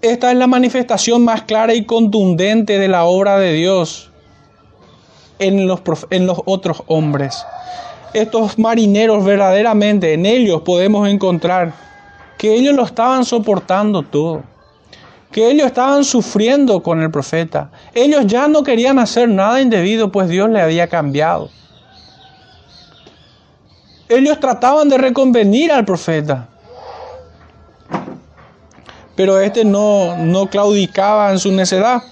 [0.00, 4.07] Esta es la manifestación más clara y contundente de la obra de Dios
[5.38, 5.80] en los,
[6.44, 7.44] otros hombres.
[8.14, 11.72] Estos marineros verdaderamente, en ellos podemos encontrar
[12.38, 14.42] que ellos lo estaban soportando todo
[15.30, 17.70] que ellos estaban sufriendo con el profeta.
[17.94, 21.50] Ellos ya no querían hacer nada indebido, pues Dios le había cambiado.
[24.08, 26.48] Ellos trataban de reconvenir al profeta,
[29.14, 32.02] pero este no, no claudicaba en su necedad.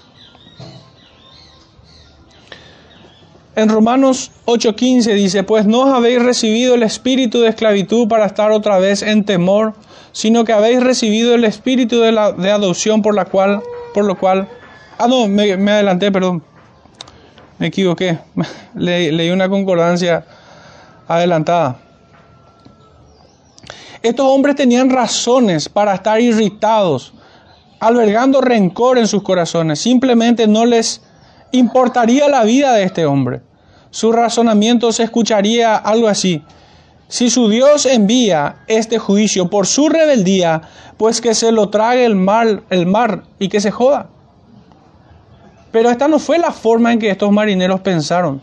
[3.57, 8.77] En Romanos 8:15 dice, pues no habéis recibido el espíritu de esclavitud para estar otra
[8.77, 9.73] vez en temor,
[10.11, 13.63] sino que habéis recibido el espíritu de, la, de adopción por la cual,
[13.95, 14.47] por lo cual,
[14.99, 16.43] ah no, me, adelanté, perdón,
[17.57, 18.19] me equivoqué,
[18.75, 20.23] leí una concordancia
[21.07, 21.79] adelantada.
[24.03, 27.11] Estos hombres tenían razones para estar irritados,
[27.79, 29.79] albergando rencor en sus corazones.
[29.79, 31.01] Simplemente no les
[31.51, 33.46] importaría la vida de este hombre.
[33.97, 36.43] Su razonamiento se escucharía algo así.
[37.07, 40.61] Si su Dios envía este juicio por su rebeldía,
[40.97, 44.09] pues que se lo trague el mar, el mar y que se joda.
[45.71, 48.39] Pero esta no fue la forma en que estos marineros pensaron,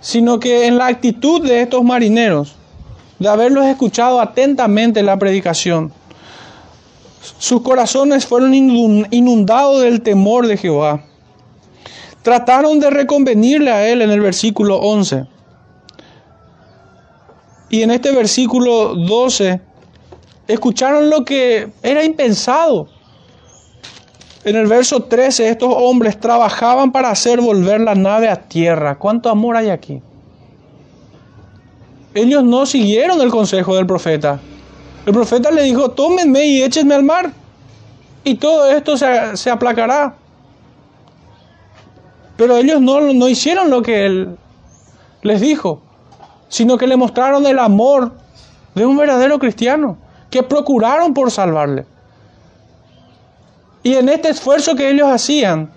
[0.00, 2.54] sino que en la actitud de estos marineros,
[3.18, 5.92] de haberlos escuchado atentamente la predicación,
[7.36, 11.04] sus corazones fueron inundados del temor de Jehová.
[12.24, 15.34] Trataron de reconvenirle a él en el versículo 11
[17.74, 19.60] y en este versículo 12,
[20.46, 22.86] escucharon lo que era impensado.
[24.44, 28.96] En el verso 13, estos hombres trabajaban para hacer volver la nave a tierra.
[28.96, 30.00] ¿Cuánto amor hay aquí?
[32.14, 34.38] Ellos no siguieron el consejo del profeta.
[35.04, 37.32] El profeta le dijo, tómenme y échenme al mar.
[38.22, 40.14] Y todo esto se, se aplacará.
[42.36, 44.36] Pero ellos no, no hicieron lo que él
[45.22, 45.82] les dijo
[46.54, 48.12] sino que le mostraron el amor
[48.76, 49.98] de un verdadero cristiano,
[50.30, 51.84] que procuraron por salvarle.
[53.82, 55.72] Y en este esfuerzo que ellos hacían,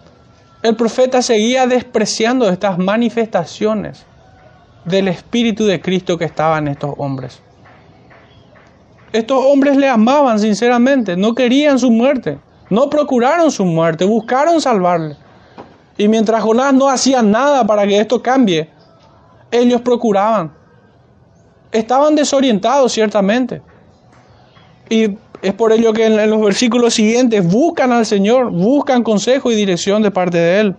[0.61, 4.05] el profeta seguía despreciando estas manifestaciones
[4.85, 7.41] del Espíritu de Cristo que estaban en estos hombres.
[9.11, 12.37] Estos hombres le amaban sinceramente, no querían su muerte,
[12.69, 15.17] no procuraron su muerte, buscaron salvarle.
[15.97, 18.69] Y mientras Jonás no hacía nada para que esto cambie,
[19.51, 20.57] ellos procuraban
[21.71, 23.61] estaban desorientados ciertamente.
[24.89, 29.55] Y es por ello que en, los versículos siguientes buscan al Señor, buscan consejo y
[29.55, 30.75] dirección de parte de Él.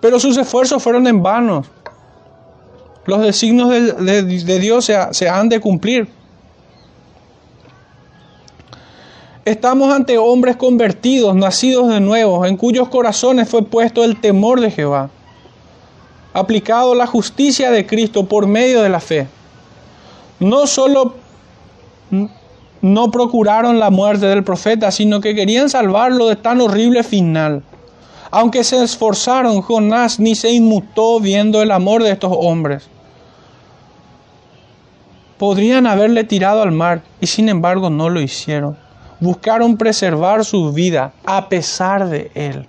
[0.00, 1.64] Pero sus esfuerzos fueron en vano.
[3.04, 6.08] Los designios de, Dios se, se han de cumplir.
[9.44, 14.70] Estamos ante hombres convertidos, nacidos de nuevo, en cuyos corazones fue puesto el temor de
[14.70, 15.10] Jehová,
[16.32, 19.26] aplicado la justicia de Cristo por medio de la fe.
[20.38, 21.14] No solo
[22.82, 27.64] no procuraron la muerte del profeta, sino que querían salvarlo de tan horrible final.
[28.30, 32.88] Aunque se esforzaron, Jonás ni se inmutó viendo el amor de estos hombres.
[35.36, 38.76] Podrían haberle tirado al mar y sin embargo no lo hicieron.
[39.22, 42.66] Buscaron preservar su vida a pesar de él.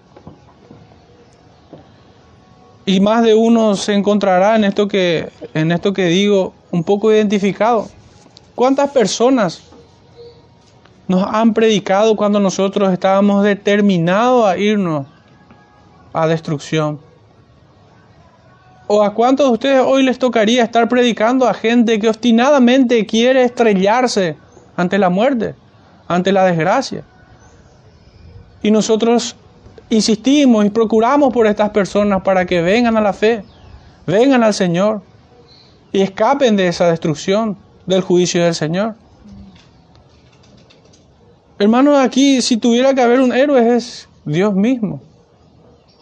[2.86, 7.12] Y más de uno se encontrará en esto que, en esto que digo un poco
[7.12, 7.90] identificado.
[8.56, 9.74] ¿Cuántas personas
[11.08, 15.06] nos han predicado cuando nosotros estábamos determinados a irnos
[16.14, 17.00] a destrucción.
[18.88, 23.44] ¿O a cuántos de ustedes hoy les tocaría estar predicando a gente que obstinadamente quiere
[23.44, 24.38] estrellarse
[24.76, 25.56] ante la muerte,
[26.08, 27.04] ante la desgracia?
[28.62, 29.36] Y nosotros
[29.90, 33.44] insistimos y procuramos por estas personas para que vengan a la fe,
[34.08, 35.02] vengan al Señor
[35.92, 38.96] y escapen de esa destrucción, del juicio del Señor.
[41.60, 45.02] Hermanos, aquí si tuviera que haber un héroe es Dios mismo,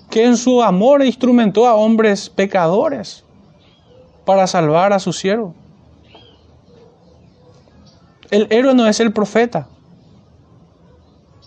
[0.09, 3.23] que en su amor instrumentó a hombres pecadores
[4.25, 5.53] para salvar a su siervo.
[8.29, 9.67] El héroe no es el profeta.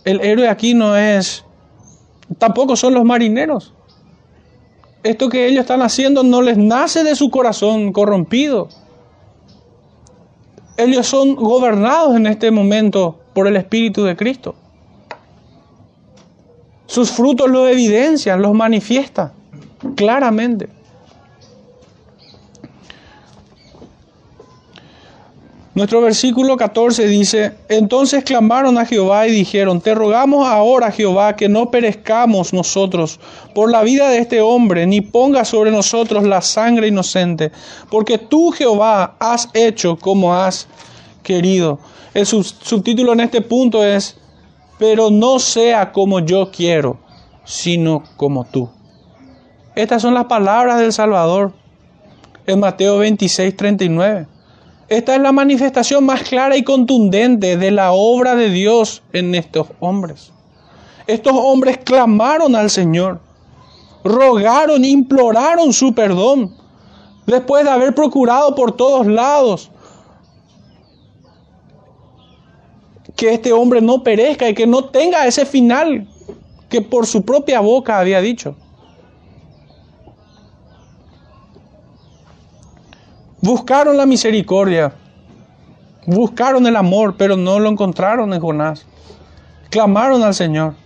[0.05, 1.45] El héroe aquí no es,
[2.39, 3.73] tampoco son los marineros.
[5.03, 8.69] Esto que ellos están haciendo no les nace de su corazón corrompido.
[10.77, 14.55] Ellos son gobernados en este momento por el Espíritu de Cristo.
[16.87, 19.33] Sus frutos lo evidencian, los manifiesta
[19.95, 20.69] claramente.
[25.75, 31.49] Nuestro versículo 14 dice, entonces clamaron a Jehová y dijeron, te rogamos ahora, Jehová, que
[31.49, 33.19] no perezcamos nosotros
[33.57, 37.51] por la vida de este hombre, ni ponga sobre nosotros la sangre inocente,
[37.91, 40.69] porque tú, Jehová, has hecho como has
[41.25, 41.81] querido.
[42.15, 44.17] El subtítulo en este punto es,
[44.79, 46.99] pero no sea como yo quiero,
[47.45, 48.71] sino como tú.
[49.75, 51.53] Estas son las palabras del Salvador
[52.47, 54.34] en Mateo 26, 39.
[54.89, 59.69] Esta es la manifestación más clara y contundente de la obra de Dios en estos
[59.81, 60.31] hombres.
[61.07, 63.21] Estos hombres clamaron al Señor,
[64.05, 66.55] rogaron, imploraron su perdón,
[67.27, 69.71] después de haber procurado por todos lados
[73.17, 76.07] que este hombre no perezca y que no tenga ese final
[76.69, 78.57] que por su propia boca había dicho.
[83.47, 84.95] Buscaron la misericordia,
[86.07, 88.87] buscaron el amor, pero no lo encontraron en Jonás.
[89.69, 90.77] Clamaron al Señor.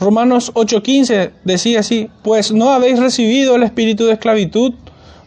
[0.00, 4.72] Romanos 8:15 decía así, pues no habéis recibido el espíritu de esclavitud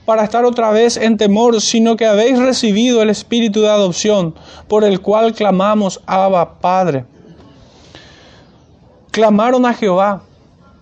[0.08, 4.34] para estar otra vez en temor, sino que habéis recibido el espíritu de adopción,
[4.68, 7.06] por el cual clamamos, Abba, Padre.
[9.12, 10.24] Clamaron a Jehová,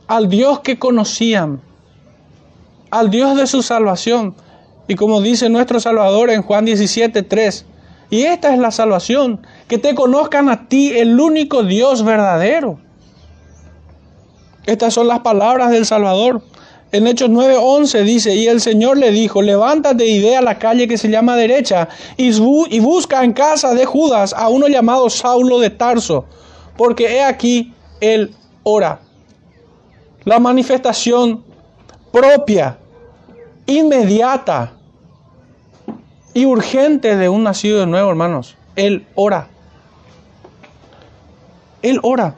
[0.07, 1.59] al Dios que conocían,
[2.89, 4.33] al Dios de su salvación.
[4.87, 7.65] Y como dice nuestro Salvador en Juan 17, 3,
[8.09, 12.79] y esta es la salvación, que te conozcan a ti, el único Dios verdadero.
[14.65, 16.41] Estas son las palabras del Salvador.
[16.91, 20.87] En Hechos 9:11 dice, y el Señor le dijo, levántate y ve a la calle
[20.87, 25.59] que se llama derecha y, y busca en casa de Judas a uno llamado Saulo
[25.59, 26.25] de Tarso,
[26.77, 28.99] porque he aquí, él ora.
[30.23, 31.43] La manifestación
[32.11, 32.77] propia,
[33.65, 34.74] inmediata
[36.35, 38.57] y urgente de un nacido de nuevo, hermanos.
[38.75, 39.47] Él ora.
[41.81, 42.35] Él ora.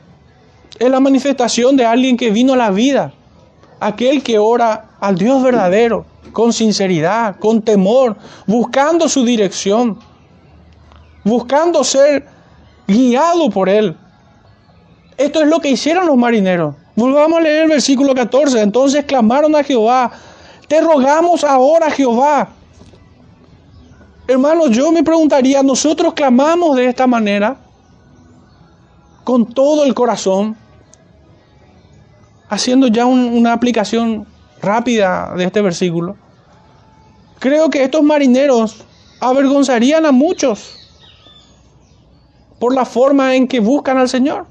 [0.77, 3.11] Es la manifestación de alguien que vino a la vida
[3.79, 9.97] aquel que ora al Dios verdadero, con sinceridad, con temor, buscando su dirección,
[11.23, 12.27] buscando ser
[12.87, 13.97] guiado por Él.
[15.17, 16.75] Esto es lo que hicieron los marineros.
[16.95, 18.61] Volvamos a leer el versículo 14.
[18.61, 20.11] Entonces clamaron a Jehová,
[20.67, 22.49] te rogamos ahora Jehová.
[24.27, 27.55] Hermanos, yo me preguntaría, ¿nosotros clamamos de esta manera?
[29.23, 30.57] Con todo el corazón
[32.49, 34.27] haciendo ya una aplicación
[34.61, 36.17] rápida de este versículo,
[37.39, 38.83] creo que estos marineros
[39.21, 40.77] avergonzarían a muchos
[42.59, 44.45] por la forma en que buscan al Señor.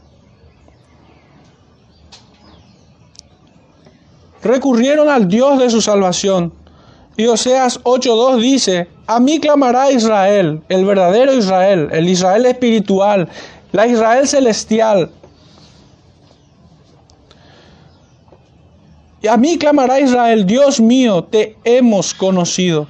[4.42, 6.52] Recurrieron al Dios de su salvación
[7.16, 13.28] Y Oseas 8.2 dice, a mí clamará Israel, el verdadero Israel, el Israel espiritual,
[13.72, 15.10] la Israel celestial.
[19.22, 22.86] Y a mí clamará Israel, Dios mío, te hemos conocido.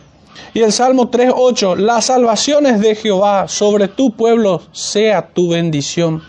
[0.54, 6.22] Y el Salmo 3.8, las salvaciones de Jehová sobre tu pueblo sea tu bendición.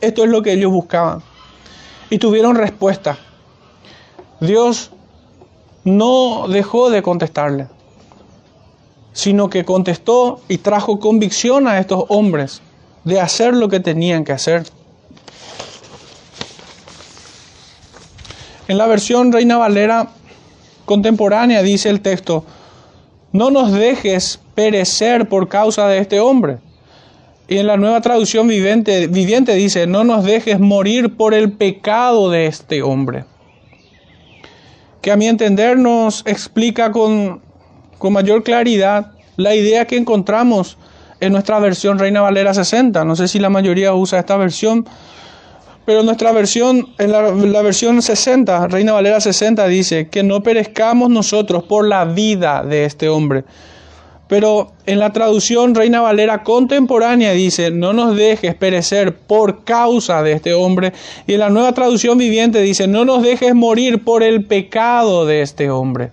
[0.00, 1.22] Esto es lo que ellos buscaban.
[2.10, 3.16] Y tuvieron respuesta.
[4.40, 4.90] Dios
[5.84, 7.68] no dejó de contestarle,
[9.12, 12.62] sino que contestó y trajo convicción a estos hombres
[13.04, 14.64] de hacer lo que tenían que hacer.
[18.66, 20.08] En la versión Reina Valera
[20.86, 22.44] contemporánea dice el texto,
[23.32, 26.58] no nos dejes perecer por causa de este hombre.
[27.46, 32.30] Y en la nueva traducción viviente, viviente dice, no nos dejes morir por el pecado
[32.30, 33.26] de este hombre
[35.04, 37.42] que a mi entender nos explica con,
[38.00, 40.78] mayor claridad la idea que encontramos
[41.20, 43.04] en nuestra versión Reina Valera 60.
[43.04, 44.86] No sé si la mayoría usa esta versión,
[45.84, 51.64] pero nuestra versión, en la, versión 60, Reina Valera 60, dice que no perezcamos nosotros
[51.64, 53.44] por la vida de este hombre,
[54.28, 60.32] pero en la traducción Reina Valera contemporánea dice, no nos dejes perecer por causa de
[60.32, 60.92] este hombre.
[61.26, 65.42] Y en la nueva traducción viviente dice, no nos dejes morir por el pecado de
[65.42, 66.10] este hombre.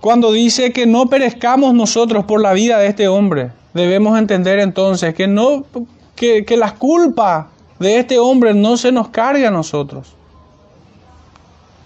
[0.00, 5.14] Cuando dice que no perezcamos nosotros por la vida de este hombre, debemos entender entonces
[5.14, 5.64] que, no,
[6.16, 10.16] que, que la culpa de este hombre no se nos cargue a nosotros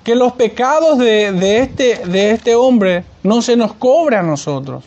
[0.06, 4.84] que los pecados de, este, de este hombre no se nos cobren a nosotros.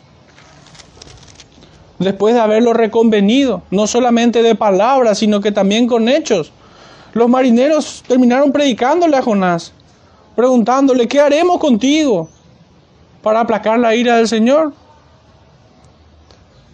[1.97, 6.53] Después de haberlo reconvenido, no solamente de palabras, sino que también con hechos.
[7.11, 9.73] Los marineros terminaron predicándole a Jonás,
[10.37, 12.29] preguntándole, ¿qué haremos contigo
[13.21, 14.71] para aplacar la ira del Señor?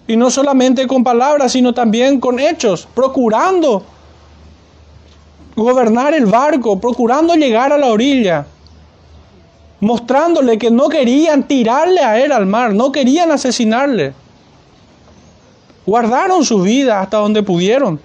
[0.07, 3.83] Y no solamente con palabras, sino también con hechos, procurando
[5.55, 8.45] gobernar el barco, procurando llegar a la orilla,
[9.79, 14.13] mostrándole que no querían tirarle a él al mar, no querían asesinarle.
[15.85, 17.99] Guardaron su vida hasta donde pudieron.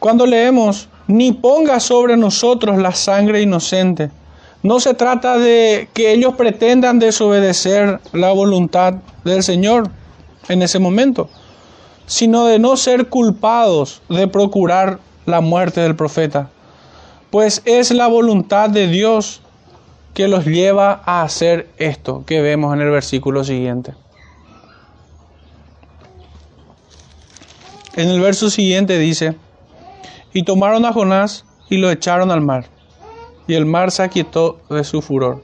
[0.00, 4.10] Cuando leemos, ni ponga sobre nosotros la sangre inocente,
[4.62, 8.94] no se trata de que ellos pretendan desobedecer la voluntad
[9.24, 9.90] del Señor
[10.48, 11.28] en ese momento
[12.06, 16.50] sino de no ser culpados de procurar la muerte del profeta,
[17.30, 19.42] pues es la voluntad de Dios
[20.14, 23.94] que los lleva a hacer esto que vemos en el versículo siguiente.
[27.96, 29.36] En el verso siguiente dice,
[30.32, 32.66] y tomaron a Jonás y lo echaron al mar,
[33.48, 35.42] y el mar se aquietó de su furor.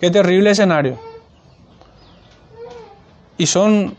[0.00, 1.09] Qué terrible escenario
[3.40, 3.96] y son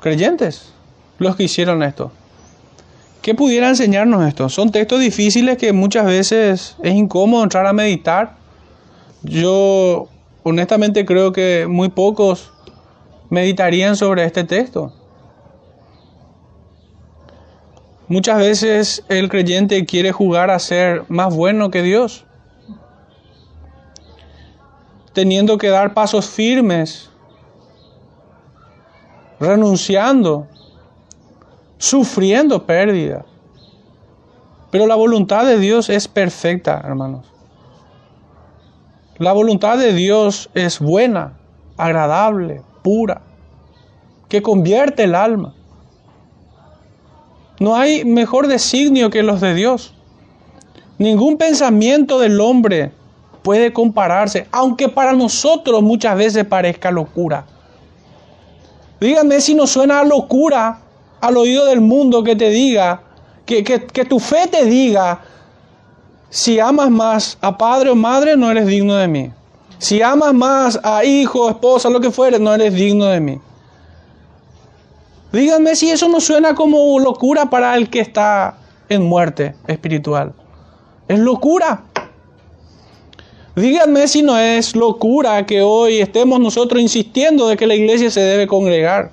[0.00, 0.72] creyentes
[1.18, 2.10] los que hicieron esto.
[3.20, 4.48] ¿Qué pudiera enseñarnos esto?
[4.48, 8.36] Son textos difíciles que muchas veces es incómodo entrar a meditar.
[9.24, 10.08] Yo
[10.42, 12.50] honestamente creo que muy pocos
[13.28, 14.90] meditarían sobre este texto.
[18.08, 22.24] Muchas veces el creyente quiere jugar a ser más bueno que Dios,
[25.12, 27.11] teniendo que dar pasos firmes
[29.42, 30.46] renunciando,
[31.76, 33.24] sufriendo pérdida.
[34.70, 37.26] Pero la voluntad de Dios es perfecta, hermanos.
[39.18, 41.34] La voluntad de Dios es buena,
[41.76, 43.22] agradable, pura,
[44.28, 45.54] que convierte el alma.
[47.58, 49.94] No hay mejor designio que los de Dios.
[50.98, 52.92] Ningún pensamiento del hombre
[53.42, 57.46] puede compararse, aunque para nosotros muchas veces parezca locura.
[59.02, 60.78] Díganme si no suena locura
[61.20, 63.02] al oído del mundo que te diga,
[63.44, 65.22] que, tu fe te diga,
[66.30, 69.32] si amas más a padre o madre, no eres digno de mí.
[69.78, 73.40] Si amas más a hijo, esposa, lo que fuere, no eres digno de mí.
[75.32, 78.54] Díganme si eso no suena como locura para el que está
[78.88, 80.32] en muerte espiritual.
[81.08, 81.86] Es locura.
[83.54, 88.20] Díganme si no es locura que hoy estemos nosotros insistiendo de que la iglesia se
[88.20, 89.10] debe congregar.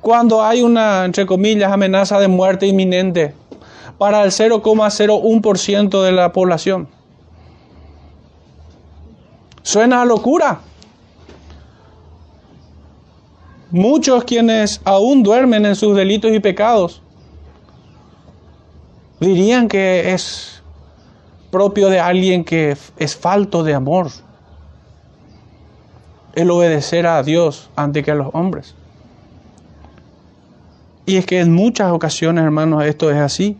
[0.00, 3.34] Cuando hay una, entre comillas, amenaza de muerte inminente
[3.98, 6.88] para el 0,01% de la población.
[9.62, 10.60] Suena a locura.
[13.70, 17.02] Muchos quienes aún duermen en sus delitos y pecados
[19.20, 20.57] dirían que es
[21.50, 24.08] propio de alguien que es falto de amor
[26.34, 28.74] el obedecer a Dios antes que a los hombres.
[31.04, 33.56] Y es que en muchas ocasiones, hermanos, esto es así.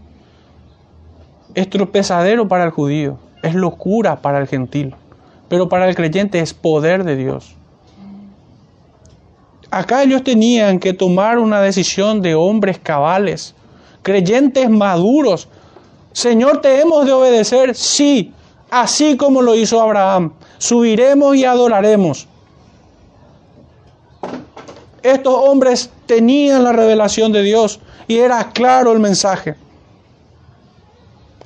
[1.55, 4.95] Es tropezadero para el judío, es locura para el gentil,
[5.49, 7.57] pero para el creyente es poder de Dios.
[9.71, 13.55] Acá ellos tenían que tomar una decisión de hombres cabales,
[14.03, 15.49] creyentes maduros.
[16.13, 17.75] Señor, ¿te hemos de obedecer?
[17.75, 18.33] Sí,
[18.71, 20.33] así como lo hizo Abraham.
[20.59, 22.27] Subiremos y adoraremos.
[25.03, 29.55] Estos hombres tenían la revelación de Dios y era claro el mensaje.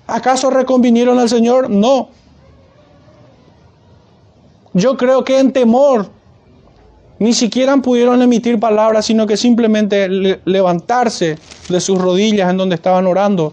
[0.06, 1.68] ¿Acaso reconvinieron al Señor?
[1.68, 2.08] No.
[4.72, 6.08] Yo creo que en temor
[7.18, 10.08] ni siquiera pudieron emitir palabras, sino que simplemente
[10.44, 11.38] levantarse
[11.68, 13.52] de sus rodillas en donde estaban orando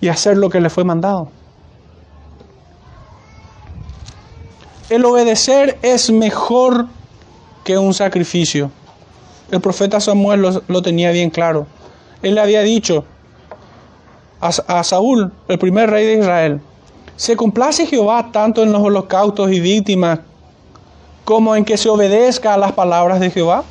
[0.00, 1.28] y hacer lo que les fue mandado.
[4.88, 6.86] El obedecer es mejor
[7.64, 8.70] que un sacrificio.
[9.50, 11.66] El profeta Samuel lo, tenía bien claro.
[12.22, 13.04] Él le había dicho
[14.40, 16.60] a, a Saúl, el primer rey de Israel,
[17.16, 20.20] ¿se complace Jehová tanto en los holocaustos y víctimas
[21.24, 23.64] como en que se obedezca a las palabras de Jehová?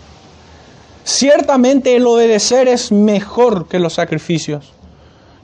[1.04, 4.74] Ciertamente el obedecer es mejor que los sacrificios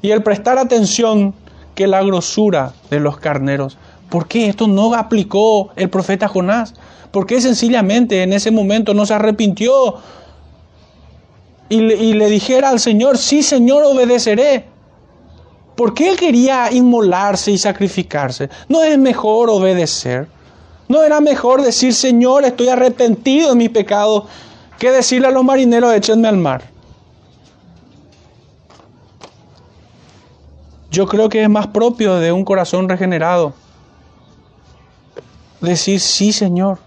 [0.05, 1.33] y el prestar atención
[1.73, 3.75] que la grosura de los carneros.
[4.07, 6.75] ¿Por qué esto no aplicó el profeta Jonás?
[7.09, 9.95] ¿Por qué sencillamente en ese momento no se arrepintió
[11.69, 14.65] y le, dijera al Señor, sí Señor, obedeceré?
[15.75, 18.47] ¿Por qué él quería inmolarse y sacrificarse?
[18.69, 20.27] ¿No es mejor obedecer?
[20.87, 24.27] ¿No era mejor decir, Señor, estoy arrepentido de mi pecado,
[24.77, 26.74] que decirle a los marineros, échenme al mar?
[30.95, 33.53] Yo creo que es más propio de un corazón regenerado
[35.59, 36.79] decir, sí, Señor,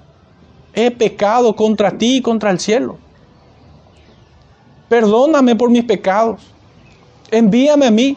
[0.73, 2.97] he pecado contra ti y contra el cielo.
[4.89, 6.41] Perdóname por mis pecados.
[7.31, 8.17] Envíame a mí.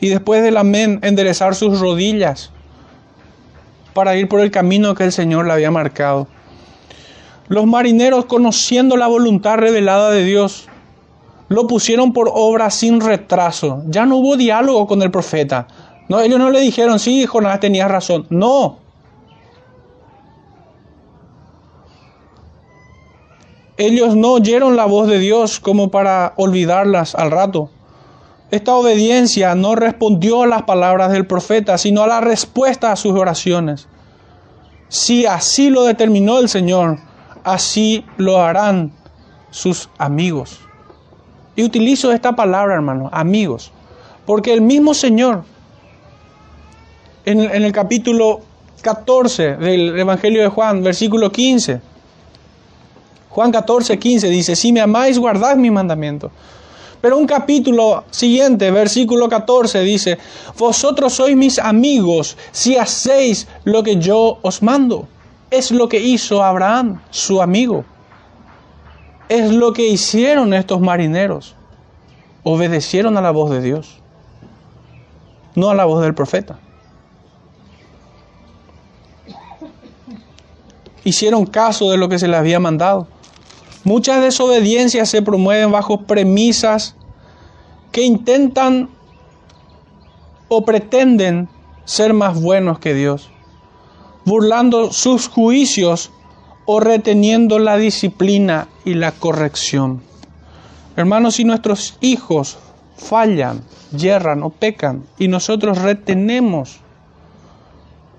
[0.00, 2.50] Y después del amén, enderezar sus rodillas
[3.94, 6.28] para ir por el camino que el Señor le había marcado.
[7.48, 10.68] Los marineros, conociendo la voluntad revelada de Dios,
[11.48, 13.82] lo pusieron por obra sin retraso.
[13.86, 15.66] Ya no hubo diálogo con el profeta.
[16.08, 18.26] No, ellos no le dijeron, sí, Jonás tenía razón.
[18.30, 18.78] No.
[23.76, 27.70] Ellos no oyeron la voz de Dios como para olvidarlas al rato.
[28.50, 33.14] Esta obediencia no respondió a las palabras del profeta, sino a la respuesta a sus
[33.14, 33.88] oraciones.
[34.88, 36.98] Si así lo determinó el Señor,
[37.42, 38.92] así lo harán
[39.50, 40.60] sus amigos.
[41.56, 43.72] Y utilizo esta palabra, hermano, amigos,
[44.26, 45.44] porque el mismo Señor
[47.24, 48.40] en, el capítulo
[48.82, 51.80] 14 del Evangelio de Juan, versículo 15.
[53.30, 56.30] Juan 14, 15 dice, si me amáis, guardad mi mandamiento.
[57.00, 60.18] Pero un capítulo siguiente, versículo 14, dice,
[60.56, 65.08] vosotros sois mis amigos si hacéis lo que yo os mando.
[65.50, 67.84] Es lo que hizo Abraham, su amigo.
[69.28, 71.54] Es lo que hicieron estos marineros.
[72.42, 74.00] Obedecieron a la voz de Dios,
[75.54, 76.58] no a la voz del profeta.
[81.04, 83.06] hicieron caso de lo que se les había mandado.
[83.84, 86.96] Muchas desobediencias se promueven bajo premisas
[87.92, 88.88] que intentan
[90.48, 91.48] o pretenden
[91.84, 93.30] ser más buenos que Dios,
[94.24, 96.10] burlando sus juicios
[96.66, 100.02] o reteniendo la disciplina y la corrección.
[100.96, 102.58] Hermanos, si nuestros hijos
[102.96, 103.62] fallan,
[103.96, 106.80] yerran o pecan y nosotros retenemos,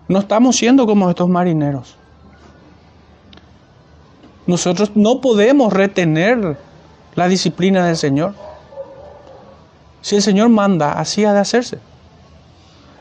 [0.08, 1.96] no estamos siendo como estos marineros.
[4.46, 6.58] Nosotros no podemos retener
[7.16, 8.36] la disciplina del Señor.
[10.02, 11.80] Si el Señor manda, así ha de hacerse.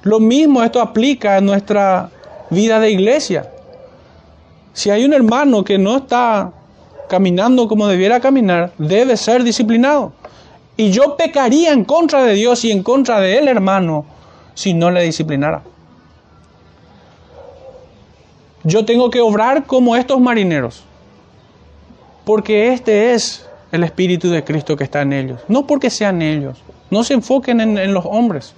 [0.03, 2.11] Lo mismo esto aplica a nuestra
[2.51, 3.51] vida de iglesia.
[4.75, 6.53] Si hay un hermano que no está
[7.09, 10.13] caminando como debiera caminar, debe ser disciplinado.
[10.77, 14.05] Y yo pecaría en contra de Dios y en contra de él, hermano,
[14.53, 15.63] si no le disciplinara.
[18.65, 20.85] Yo tengo que obrar como estos marineros
[22.25, 26.59] porque este es el Espíritu de Cristo que está en ellos, no porque sean ellos.
[26.91, 28.55] No se enfoquen en, los hombres,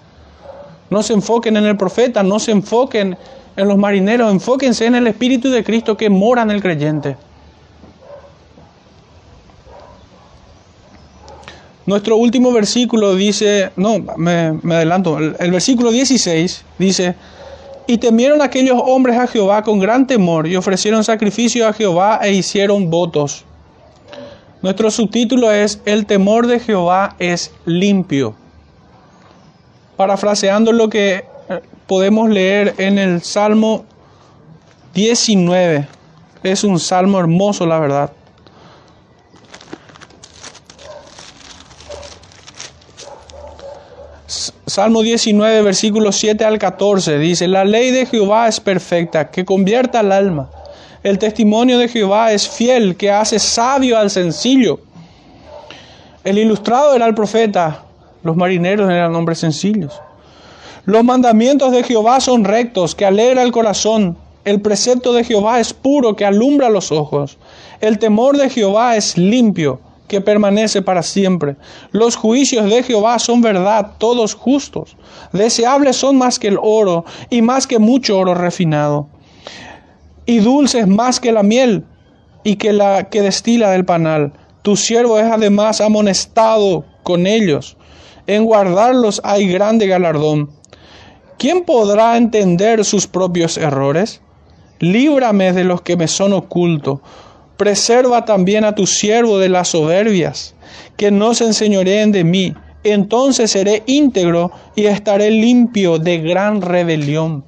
[0.91, 3.17] No se enfoquen en el profeta, no se enfoquen
[3.57, 7.17] en los marineros, enfóquense en el Espíritu de Cristo que mora en el creyente.
[11.87, 17.15] Nuestro último versículo dice, no, me, adelanto, el, el, versículo 16 dice,
[17.87, 22.33] y temieron aquellos hombres a Jehová con gran temor y ofrecieron sacrificio a Jehová e
[22.33, 23.45] hicieron votos.
[24.63, 28.35] Nuestro subtítulo es, el temor de Jehová es limpio.
[29.97, 31.25] Parafraseando lo que
[31.87, 33.85] podemos leer en el Salmo
[34.95, 35.87] 19.
[36.43, 38.13] Es un salmo hermoso, la verdad.
[44.67, 50.01] Salmo 19, versículos 7 al 14 dice, la ley de Jehová es perfecta, que convierta
[50.01, 50.51] al alma.
[51.03, 54.81] El testimonio de Jehová es fiel, que hace sabio al sencillo.
[56.25, 57.85] El ilustrado era el profeta,
[58.25, 60.01] los marineros eran hombres sencillos.
[60.87, 64.17] Los mandamientos de Jehová son rectos, que alegra el corazón.
[64.45, 67.39] El precepto de Jehová es puro, que alumbra los ojos.
[67.81, 71.57] El temor de Jehová es limpio, que permanece para siempre.
[71.91, 74.97] Los juicios de Jehová son verdad, todos justos.
[75.33, 79.09] Deseables son más que el oro y más que mucho oro refinado.
[80.25, 81.83] Y dulces más que la miel
[82.45, 84.35] y que la que destila del panal.
[84.63, 87.77] Tu siervo es además amonestado con ellos.
[88.29, 90.56] En guardarlos hay grande galardón.
[91.39, 94.23] ¿Quién podrá entender sus propios errores?
[94.79, 97.01] Líbrame de los que me son ocultos.
[97.59, 100.55] Preserva también a tu siervo de las soberbias,
[100.97, 102.55] que no se enseñoreen de mí.
[102.85, 107.45] Entonces seré íntegro y estaré limpio de gran rebelión.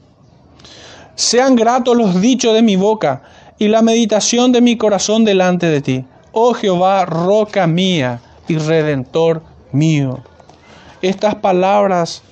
[1.15, 3.23] Sean gratos los dichos de mi boca
[3.59, 6.05] y la meditación de mi corazón delante de ti.
[6.33, 10.23] Oh Jehová, roca mía y redentor mío.
[11.01, 12.23] Estas palabras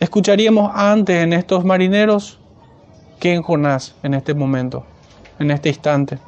[0.00, 2.38] escucharíamos antes en estos marineros
[3.18, 4.84] que en Jonás en este momento,
[5.38, 6.18] en este instante.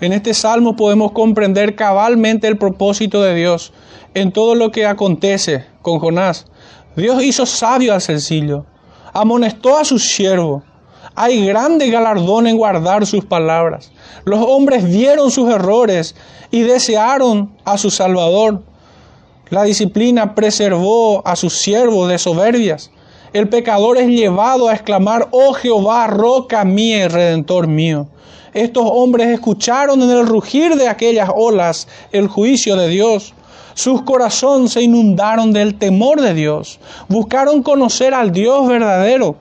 [0.00, 3.72] En este salmo podemos comprender cabalmente el propósito de Dios
[4.14, 6.46] en todo lo que acontece con Jonás.
[6.96, 8.66] Dios hizo sabio al sencillo,
[9.12, 10.62] amonestó a su siervo.
[11.14, 13.92] Hay grande galardón en guardar sus palabras.
[14.24, 16.14] Los hombres vieron sus errores
[16.50, 18.62] y desearon a su Salvador.
[19.52, 22.90] La disciplina preservó a sus siervos de soberbias.
[23.34, 28.06] El pecador es llevado a exclamar, oh Jehová, roca mía y redentor mío.
[28.54, 33.34] Estos hombres escucharon en el rugir de aquellas olas el juicio de Dios.
[33.74, 36.80] Sus corazones se inundaron del temor de Dios.
[37.08, 39.36] Buscaron conocer al Dios verdadero.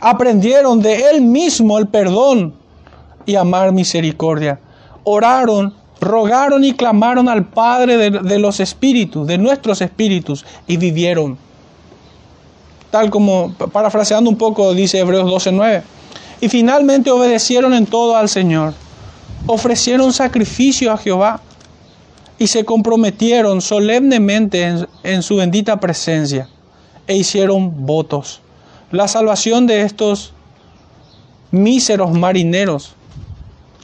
[0.00, 2.54] Aprendieron de Él mismo el perdón
[3.24, 4.58] y amar misericordia.
[5.04, 11.36] Oraron rogaron y clamaron al Padre de, los espíritus, de nuestros espíritus, y vivieron.
[12.90, 15.82] Tal como, parafraseando un poco, dice Hebreos 12:9.
[16.40, 18.74] Y finalmente obedecieron en todo al Señor.
[19.46, 21.40] Ofrecieron sacrificio a Jehová
[22.38, 26.48] y se comprometieron solemnemente en, en su bendita presencia
[27.06, 28.40] e hicieron votos.
[28.90, 30.32] La salvación de estos
[31.50, 32.94] míseros marineros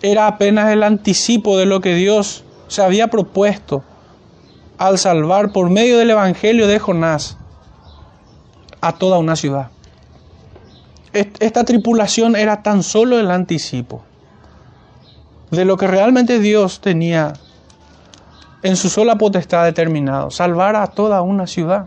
[0.03, 3.83] era apenas el anticipo de lo que Dios se había propuesto
[4.79, 7.37] al salvar por medio del Evangelio de Jonás
[8.81, 9.71] a toda una ciudad.
[11.13, 14.03] Esta tripulación era tan solo el anticipo
[15.51, 17.33] de lo que realmente Dios tenía
[18.63, 21.87] en su sola potestad determinado, salvar a toda una ciudad.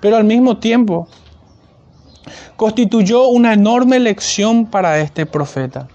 [0.00, 1.06] Pero al mismo tiempo
[2.56, 5.88] constituyó una enorme lección para este profeta.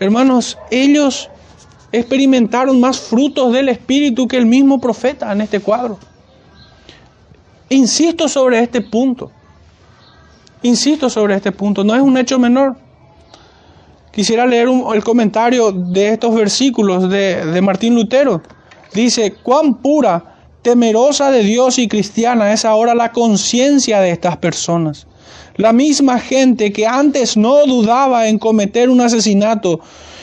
[0.00, 1.28] Hermanos, ellos
[1.92, 5.98] experimentaron más frutos del Espíritu que el mismo profeta en este cuadro.
[7.68, 9.30] Insisto sobre este punto.
[10.62, 11.84] Insisto sobre este punto.
[11.84, 12.76] No es un hecho menor.
[14.10, 18.42] Quisiera leer el comentario de estos versículos de, Martín Lutero.
[18.94, 25.06] Dice, cuán pura, temerosa de Dios y cristiana es ahora la conciencia de estas personas
[25.60, 29.80] la misma gente que antes no dudaba en cometer un asesinato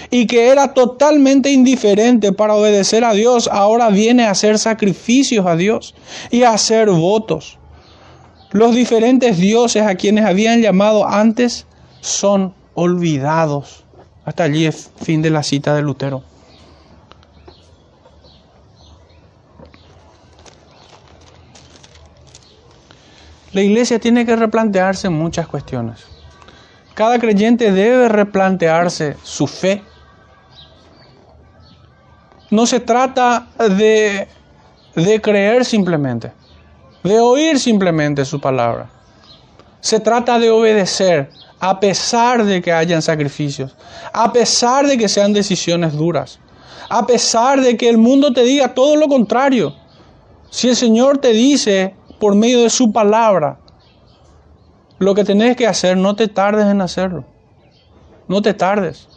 [0.10, 5.56] y que era totalmente indiferente para obedecer a Dios, ahora viene a hacer sacrificios a
[5.56, 5.96] Dios
[6.32, 7.60] y a hacer votos.
[8.52, 11.66] Los diferentes dioses a quienes habían llamado antes
[12.02, 13.84] son olvidados.
[14.26, 16.24] Hasta allí es fin de la cita de Lutero.
[23.58, 26.06] La iglesia tiene que replantearse muchas cuestiones.
[26.94, 29.82] Cada creyente debe replantearse su fe.
[32.52, 34.28] No se trata de,
[34.96, 36.32] de creer simplemente.
[37.04, 38.92] de oír simplemente su palabra.
[39.82, 43.76] Se trata de obedecer a pesar de que hayan sacrificios,
[44.14, 46.38] a pesar de que sean decisiones duras,
[46.90, 49.74] a pesar de que el mundo te diga todo lo contrario.
[50.52, 53.60] Si el Señor te dice por medio de su palabra
[55.00, 57.24] lo que tenés que hacer, no te tardes en hacerlo.
[58.28, 59.08] No te tardes.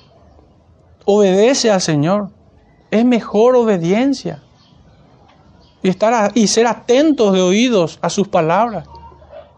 [1.04, 2.30] Obedece al Señor.
[2.90, 4.42] Es mejor obediencia.
[5.82, 8.86] Y, estar y ser atentos de oídos a sus palabras.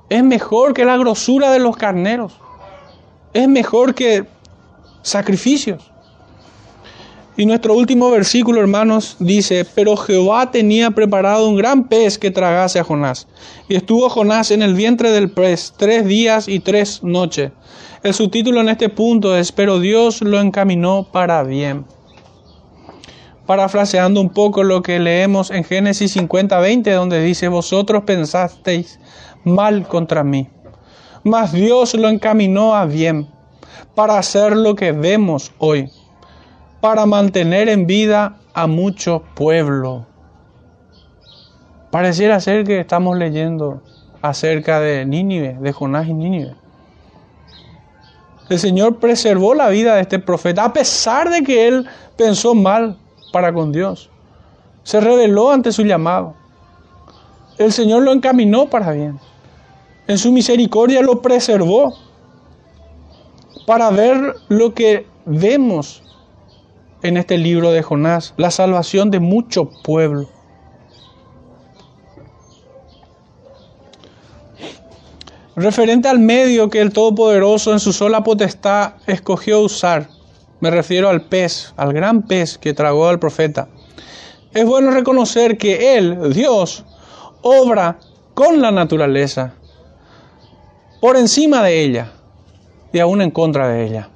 [0.08, 2.38] Es mejor que la grosura de los carneros.
[3.32, 4.26] Es mejor que
[5.02, 5.91] sacrificios.
[7.34, 12.78] Y nuestro último versículo, hermanos, dice, pero Jehová tenía preparado un gran pez que tragase
[12.78, 13.26] a Jonás.
[13.70, 17.50] Y estuvo Jonás en el vientre del pez tres días y tres noches.
[18.02, 21.86] El subtítulo en este punto es, pero Dios lo encaminó para bien.
[23.46, 29.00] Parafraseando un poco lo que leemos en Génesis 50, 20, donde dice, vosotros pensasteis
[29.42, 30.48] mal contra mí,
[31.24, 33.26] mas Dios lo encaminó a bien
[33.94, 35.90] para hacer lo que vemos hoy
[36.82, 40.04] para mantener en vida a mucho pueblo.
[41.92, 43.80] Pareciera ser que estamos leyendo
[44.20, 46.56] acerca de Nínive, de Jonás y Nínive.
[48.48, 52.98] El Señor preservó la vida de este profeta a pesar de que él pensó mal
[53.32, 54.10] para con Dios.
[54.82, 56.34] Se rebeló ante su llamado.
[57.58, 59.20] El Señor lo encaminó para bien.
[60.08, 61.94] En su misericordia lo preservó
[63.68, 66.01] para ver lo que vemos
[67.02, 70.28] en este libro de Jonás, la salvación de mucho pueblo.
[75.56, 80.08] Referente al medio que el Todopoderoso en su sola potestad escogió usar,
[80.60, 83.68] me refiero al pez, al gran pez que tragó al profeta.
[84.54, 86.84] Es bueno reconocer que Él, Dios,
[87.42, 87.98] obra
[88.32, 89.54] con la naturaleza,
[91.00, 92.12] por encima de ella
[92.92, 94.08] y aún en contra de ella.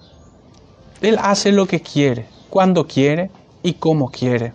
[1.00, 3.30] Él hace lo que quiere cuando quiere
[3.62, 4.52] y como quiere.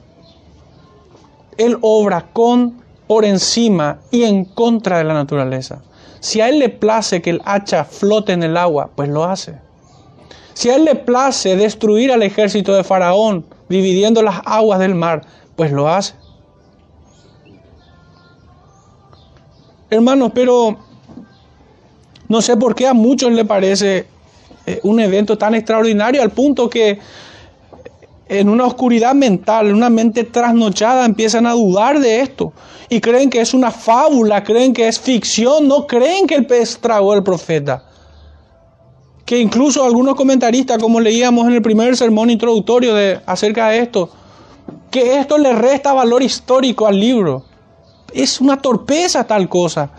[1.58, 5.82] Él obra con, por encima y en contra de la naturaleza.
[6.20, 9.56] Si a Él le place que el hacha flote en el agua, pues lo hace.
[10.54, 15.24] Si a Él le place destruir al ejército de Faraón, dividiendo las aguas del mar,
[15.56, 16.14] pues lo hace.
[19.89, 20.78] Hermanos, pero
[22.30, 24.06] no sé por qué a muchos le parece
[24.66, 27.00] eh, un evento tan extraordinario al punto que
[28.32, 32.54] en una oscuridad mental, en una mente trasnochada, empiezan a dudar de esto
[32.88, 36.78] y creen que es una fábula, creen que es ficción, no creen que el pez
[36.80, 37.84] tragó al profeta.
[39.26, 44.10] Que incluso algunos comentaristas, como leíamos en el primer sermón introductorio de, acerca de esto,
[44.90, 47.44] que esto le resta valor histórico al libro.
[48.14, 49.92] Es una torpeza tal cosa.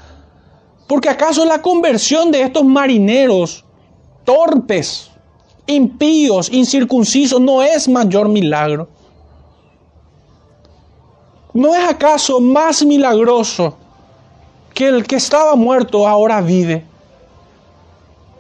[0.89, 3.67] Porque acaso la conversión de estos marineros
[4.25, 5.12] torpes,
[5.67, 8.89] impíos, incircuncisos, no es mayor milagro.
[11.55, 13.77] ¿No es acaso más milagroso
[14.75, 16.85] que el que estaba muerto ahora vive?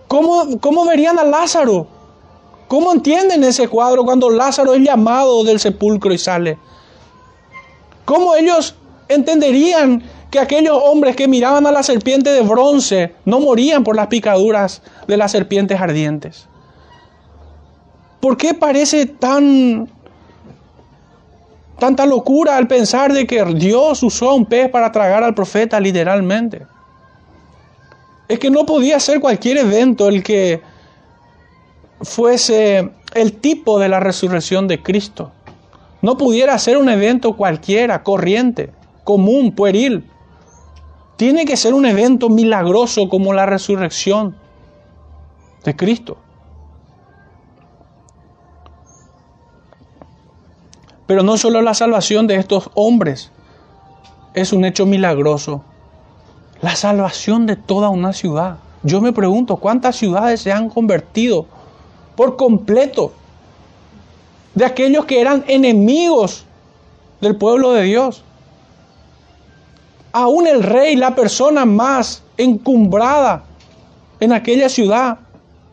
[0.08, 1.86] ¿Cómo, cómo verían a Lázaro?
[2.68, 6.58] ¿Cómo entienden ese cuadro cuando Lázaro es llamado del sepulcro y sale?
[8.06, 8.74] ¿Cómo ellos
[9.08, 14.06] entenderían que aquellos hombres que miraban a la serpiente de bronce no morían por las
[14.06, 16.48] picaduras de las serpientes ardientes?
[18.22, 19.88] ¿Por qué parece tan
[21.80, 26.64] tanta locura al pensar de que Dios usó un pez para tragar al profeta literalmente?
[28.28, 30.62] Es que no podía ser cualquier evento el que
[32.02, 35.32] fuese el tipo de la resurrección de Cristo.
[36.00, 38.70] No pudiera ser un evento cualquiera, corriente,
[39.02, 40.08] común, pueril.
[41.16, 44.36] Tiene que ser un evento milagroso como la resurrección
[45.64, 46.18] de Cristo.
[51.12, 53.30] Pero no solo la salvación de estos hombres
[54.32, 55.62] es un hecho milagroso,
[56.62, 58.56] la salvación de toda una ciudad.
[58.82, 61.44] Yo me pregunto, ¿cuántas ciudades se han convertido
[62.16, 63.12] por completo
[64.54, 66.46] de aquellos que eran enemigos
[67.20, 68.24] del pueblo de Dios?
[70.12, 73.44] Aún el rey, la persona más encumbrada
[74.18, 75.18] en aquella ciudad,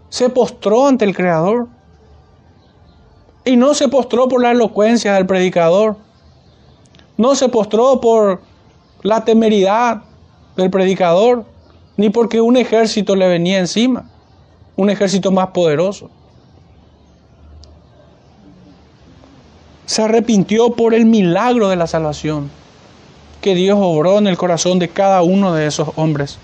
[0.09, 1.69] se postró ante el Creador.
[3.49, 5.97] Y no se postró por la elocuencia del predicador.
[7.17, 8.43] No se postró por
[9.01, 10.03] la temeridad
[10.55, 11.45] del predicador,
[11.97, 14.07] ni porque un ejército le venía encima,
[14.75, 16.11] un ejército más poderoso.
[19.87, 22.51] Se arrepintió por el milagro de la salvación.
[23.41, 26.37] que Dios obró en el corazón de cada uno de esos hombres.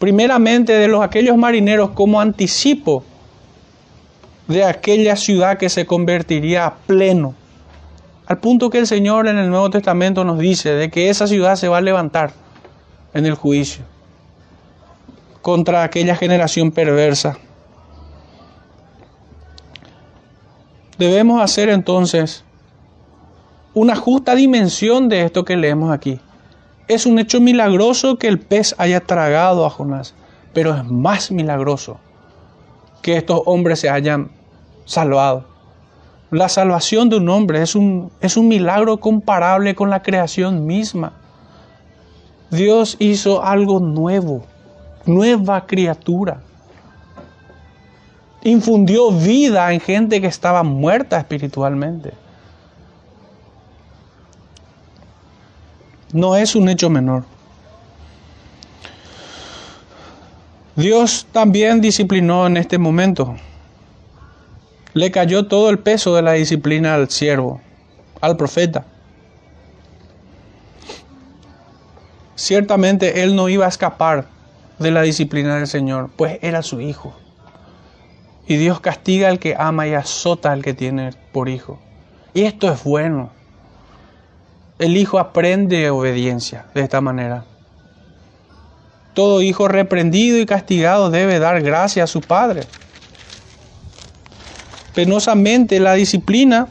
[0.00, 3.04] Primeramente de los aquellos marineros como anticipo
[4.48, 7.34] de aquella ciudad que se convertiría a pleno.
[8.26, 11.56] Al punto que el Señor en el Nuevo Testamento nos dice de que esa ciudad
[11.56, 12.32] se va a levantar
[13.14, 13.84] en el juicio
[15.42, 17.38] contra aquella generación perversa.
[20.98, 22.44] Debemos hacer entonces
[23.74, 26.18] una justa dimensión de esto que leemos aquí.
[26.88, 30.14] Es un hecho milagroso que el pez haya tragado a Jonás,
[30.52, 32.00] pero es más milagroso
[33.02, 34.30] que estos hombres se hayan
[34.86, 35.44] salvado.
[36.30, 41.12] La salvación de un hombre es un, es un milagro comparable con la creación misma.
[42.50, 44.42] Dios hizo algo nuevo,
[45.04, 46.40] nueva criatura.
[48.42, 52.14] Infundió vida en gente que estaba muerta espiritualmente.
[56.16, 57.24] no es un hecho menor.
[60.74, 63.36] Dios también disciplinó en este momento.
[64.96, 67.60] Le cayó todo el peso de la disciplina al siervo,
[68.20, 68.86] al profeta.
[72.34, 74.26] Ciertamente él no iba a escapar
[74.78, 77.14] de la disciplina del Señor, pues era su hijo.
[78.48, 81.78] Y Dios castiga al que ama y azota al que tiene por hijo.
[82.32, 83.36] Y esto es bueno
[84.78, 87.44] el hijo aprende obediencia de esta manera.
[89.14, 92.64] Todo hijo reprendido y castigado debe dar gracia a su padre.
[94.96, 96.68] Penosamente la disciplina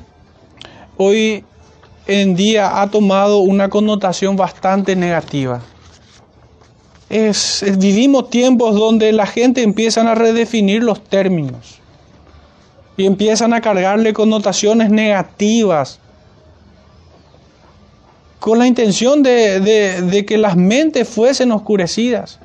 [0.98, 1.44] hoy
[2.08, 5.62] en día ha tomado una connotación bastante negativa.
[7.78, 11.78] vivimos tiempos donde la gente empieza a redefinir los términos
[12.98, 16.00] y empiezan a cargarle connotaciones negativas
[18.40, 22.40] con la intención de, que las mentes fuesen oscurecidas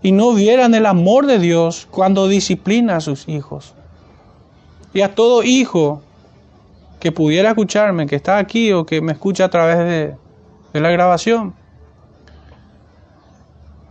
[0.00, 3.74] y no vieran el amor de Dios cuando disciplina a sus hijos.
[4.92, 6.02] Y a todo hijo
[7.00, 10.14] que pudiera escucharme, que está aquí o que me escucha a través de,
[10.72, 11.54] de la grabación,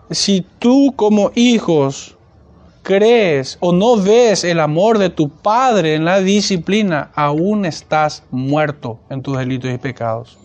[0.09, 2.17] si tú como hijos
[2.83, 8.99] crees o no ves el amor de tu padre en la disciplina, aún estás muerto
[9.09, 10.37] en tus delitos y pecados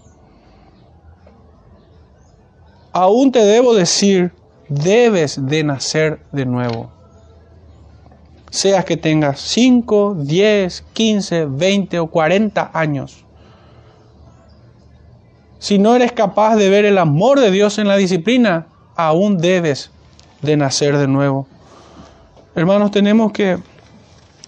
[2.96, 4.32] aún te debo decir,
[4.70, 6.90] debes de nacer de nuevo.
[8.50, 13.24] Seas que tengas 5, 10, 15, 20 o 40 años.
[15.58, 19.90] Si no eres capaz de ver el amor de Dios en la disciplina, aún debes
[20.42, 21.46] de nacer de nuevo.
[22.54, 23.58] Hermanos, tenemos que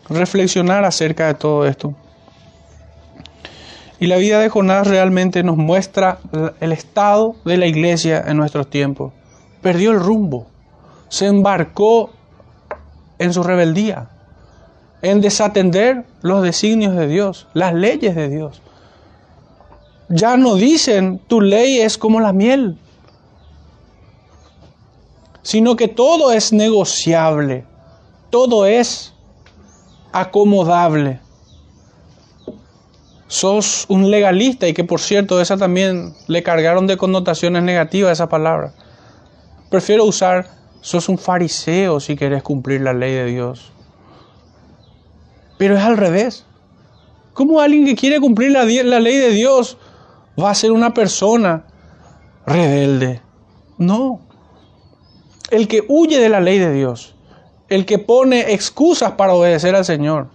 [0.09, 1.95] reflexionar acerca de todo esto.
[4.01, 6.21] Y la vida de Jonás realmente nos muestra
[6.61, 9.13] el estado de la iglesia en nuestros tiempos.
[9.61, 10.47] Perdió el rumbo,
[11.09, 12.11] se embarcó
[13.19, 14.09] en su rebeldía,
[15.03, 18.63] en desatender los designios de Dios, las leyes de Dios.
[20.09, 22.79] Ya no dicen tu ley es como la miel,
[25.43, 27.65] sino que todo es negociable,
[28.31, 29.13] todo es
[30.13, 31.21] acomodable
[33.29, 38.29] sos un legalista y que por cierto esa también le cargaron de connotaciones negativas esa
[38.29, 38.73] palabra.
[39.71, 40.49] Prefiero usar
[40.81, 43.73] sos un fariseo si querés cumplir la ley de Dios.
[45.59, 46.47] Pero es al revés.
[47.35, 49.77] ¿Cómo alguien que quiere cumplir la, la ley de Dios
[50.41, 51.65] va a ser una persona
[52.47, 53.21] rebelde?
[53.77, 54.21] No.
[55.51, 57.15] El que huye de la ley de Dios,
[57.69, 60.29] el que pone excusas para obedecer al Señor,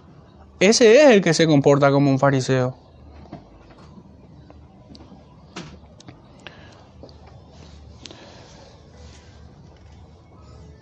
[0.60, 2.83] ese es el que se comporta como un fariseo.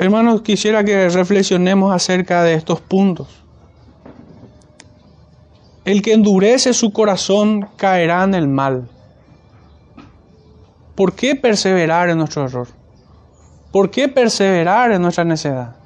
[0.03, 3.29] Hermanos, quisiera que reflexionemos acerca de estos puntos.
[5.85, 8.89] El que endurece su corazón caerá en el mal.
[10.97, 12.67] ¿Por qué perseverar en nuestro error?
[13.71, 15.77] ¿Por qué perseverar en nuestra necedad?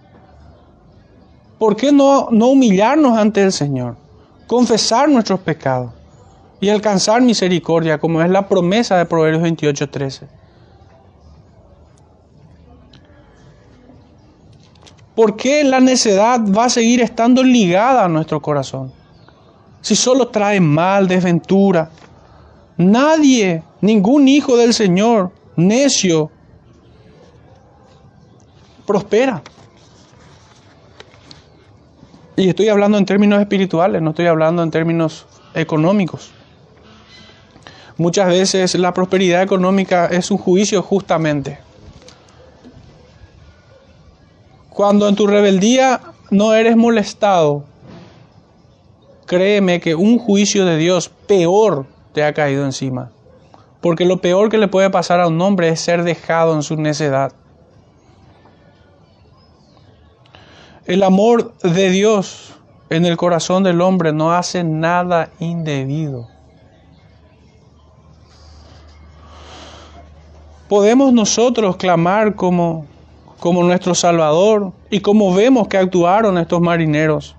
[1.59, 3.97] ¿Por qué no, no humillarnos ante el Señor?
[4.47, 5.93] Confesar nuestros pecados
[6.59, 9.91] y alcanzar misericordia, como es la promesa de Proverbios 28,
[15.17, 18.93] ¿Por qué la necedad va a seguir estando ligada a nuestro corazón?
[19.81, 21.91] Si solo trae mal, desventura.
[22.77, 26.31] Nadie, ningún hijo del Señor, necio,
[28.87, 29.43] prospera.
[32.37, 36.31] Y estoy hablando en términos espirituales, no estoy hablando en términos económicos.
[37.97, 41.66] Muchas veces la prosperidad económica es un juicio justamente.
[44.77, 47.65] Cuando en tu rebeldía no eres molestado,
[49.25, 53.11] créeme que un juicio de Dios peor te ha caído encima.
[53.81, 56.77] Porque lo peor que le puede pasar a un hombre es ser dejado en su
[56.77, 57.33] necedad.
[60.85, 62.53] El amor de Dios
[62.91, 66.29] en el corazón del hombre no hace nada indebido.
[70.69, 72.85] Podemos nosotros clamar como,
[73.47, 77.37] como nuestro Salvador y como vemos que actuaron estos marineros,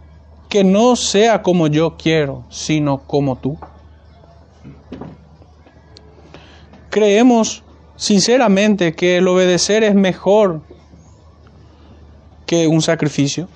[0.47, 3.57] que no sea como yo quiero, sino como tú.
[6.89, 7.61] Creemos
[7.97, 10.61] sinceramente que el obedecer es mejor
[12.45, 13.49] que un sacrificio.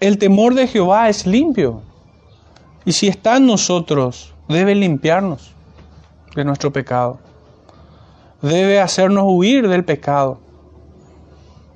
[0.00, 1.82] El temor de Jehová es limpio.
[2.84, 5.52] Y si está en nosotros, debe limpiarnos
[6.34, 7.18] de nuestro pecado.
[8.40, 10.40] Debe hacernos huir del pecado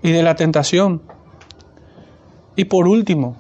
[0.03, 1.03] y de la tentación.
[2.57, 3.37] Y por último,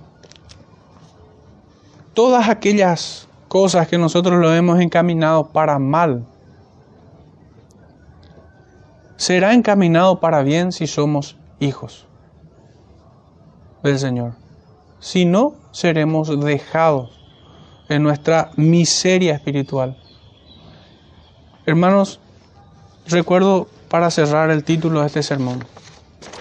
[2.14, 6.26] todas aquellas cosas que nosotros lo hemos encaminado para mal,
[9.16, 12.06] será encaminado para bien si somos hijos
[13.82, 14.34] del Señor.
[14.98, 17.10] Si no, seremos dejados
[17.88, 19.96] en nuestra miseria espiritual.
[21.66, 22.20] Hermanos,
[23.08, 25.64] recuerdo para cerrar el título de este sermón.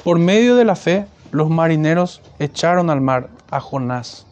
[0.04, 4.28] Por medio de la fe, los marineros echaron al mar a Jonás.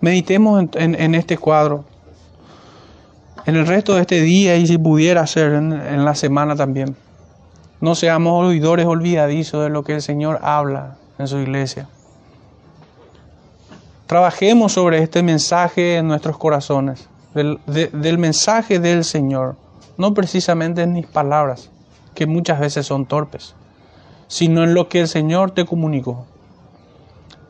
[0.00, 1.84] Meditemos en, este cuadro,
[3.46, 6.94] en el resto de este día y si pudiera ser en, en la semana también.
[7.80, 11.88] No seamos oidores olvidadizos de lo que el Señor habla en su iglesia.
[14.06, 19.56] Trabajemos sobre este mensaje en nuestros corazones, del, mensaje del Señor,
[19.98, 21.70] no precisamente en mis palabras,
[22.14, 23.54] que muchas veces son torpes,
[24.28, 26.26] sino en lo que el Señor te comunicó,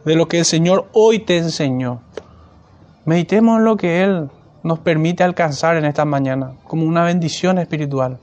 [0.04, 2.00] de lo que el Señor hoy te enseñó.
[3.04, 4.30] Meditemos en lo que Él
[4.62, 8.18] nos permite alcanzar en esta mañana como una bendición espiritual.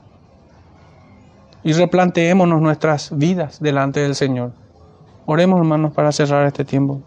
[1.62, 4.50] Y replanteémonos nuestras vidas delante del Señor.
[5.26, 7.00] Oremos hermanos para cerrar este tiempo.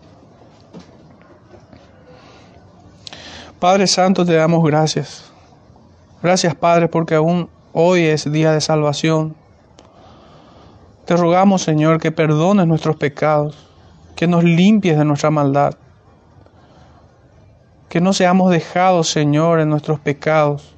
[3.60, 5.32] Padre Santo, te damos gracias.
[6.22, 9.36] Gracias, Padre, porque aún hoy es día de salvación.
[11.06, 13.68] Te rogamos, Señor, que perdones nuestros pecados,
[14.16, 15.76] que nos limpies de nuestra maldad,
[17.88, 20.76] que no seamos dejados, Señor, en nuestros pecados.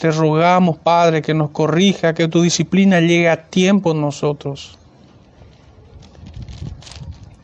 [0.00, 4.78] Te rogamos, Padre, que nos corrija, que tu disciplina llegue a tiempo en nosotros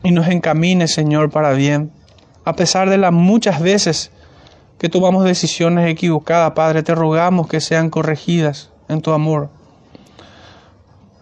[0.01, 1.91] y nos encamine, Señor, para bien,
[2.45, 4.11] a pesar de las muchas veces
[4.83, 9.47] que tomamos decisiones equivocadas, Padre, te rogamos que sean corregidas en tu amor.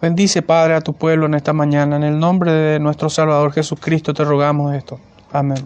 [0.00, 1.94] Bendice, Padre, a tu pueblo en esta mañana.
[1.94, 4.98] En el nombre de nuestro Salvador Jesucristo te rogamos esto.
[5.32, 5.64] Amén.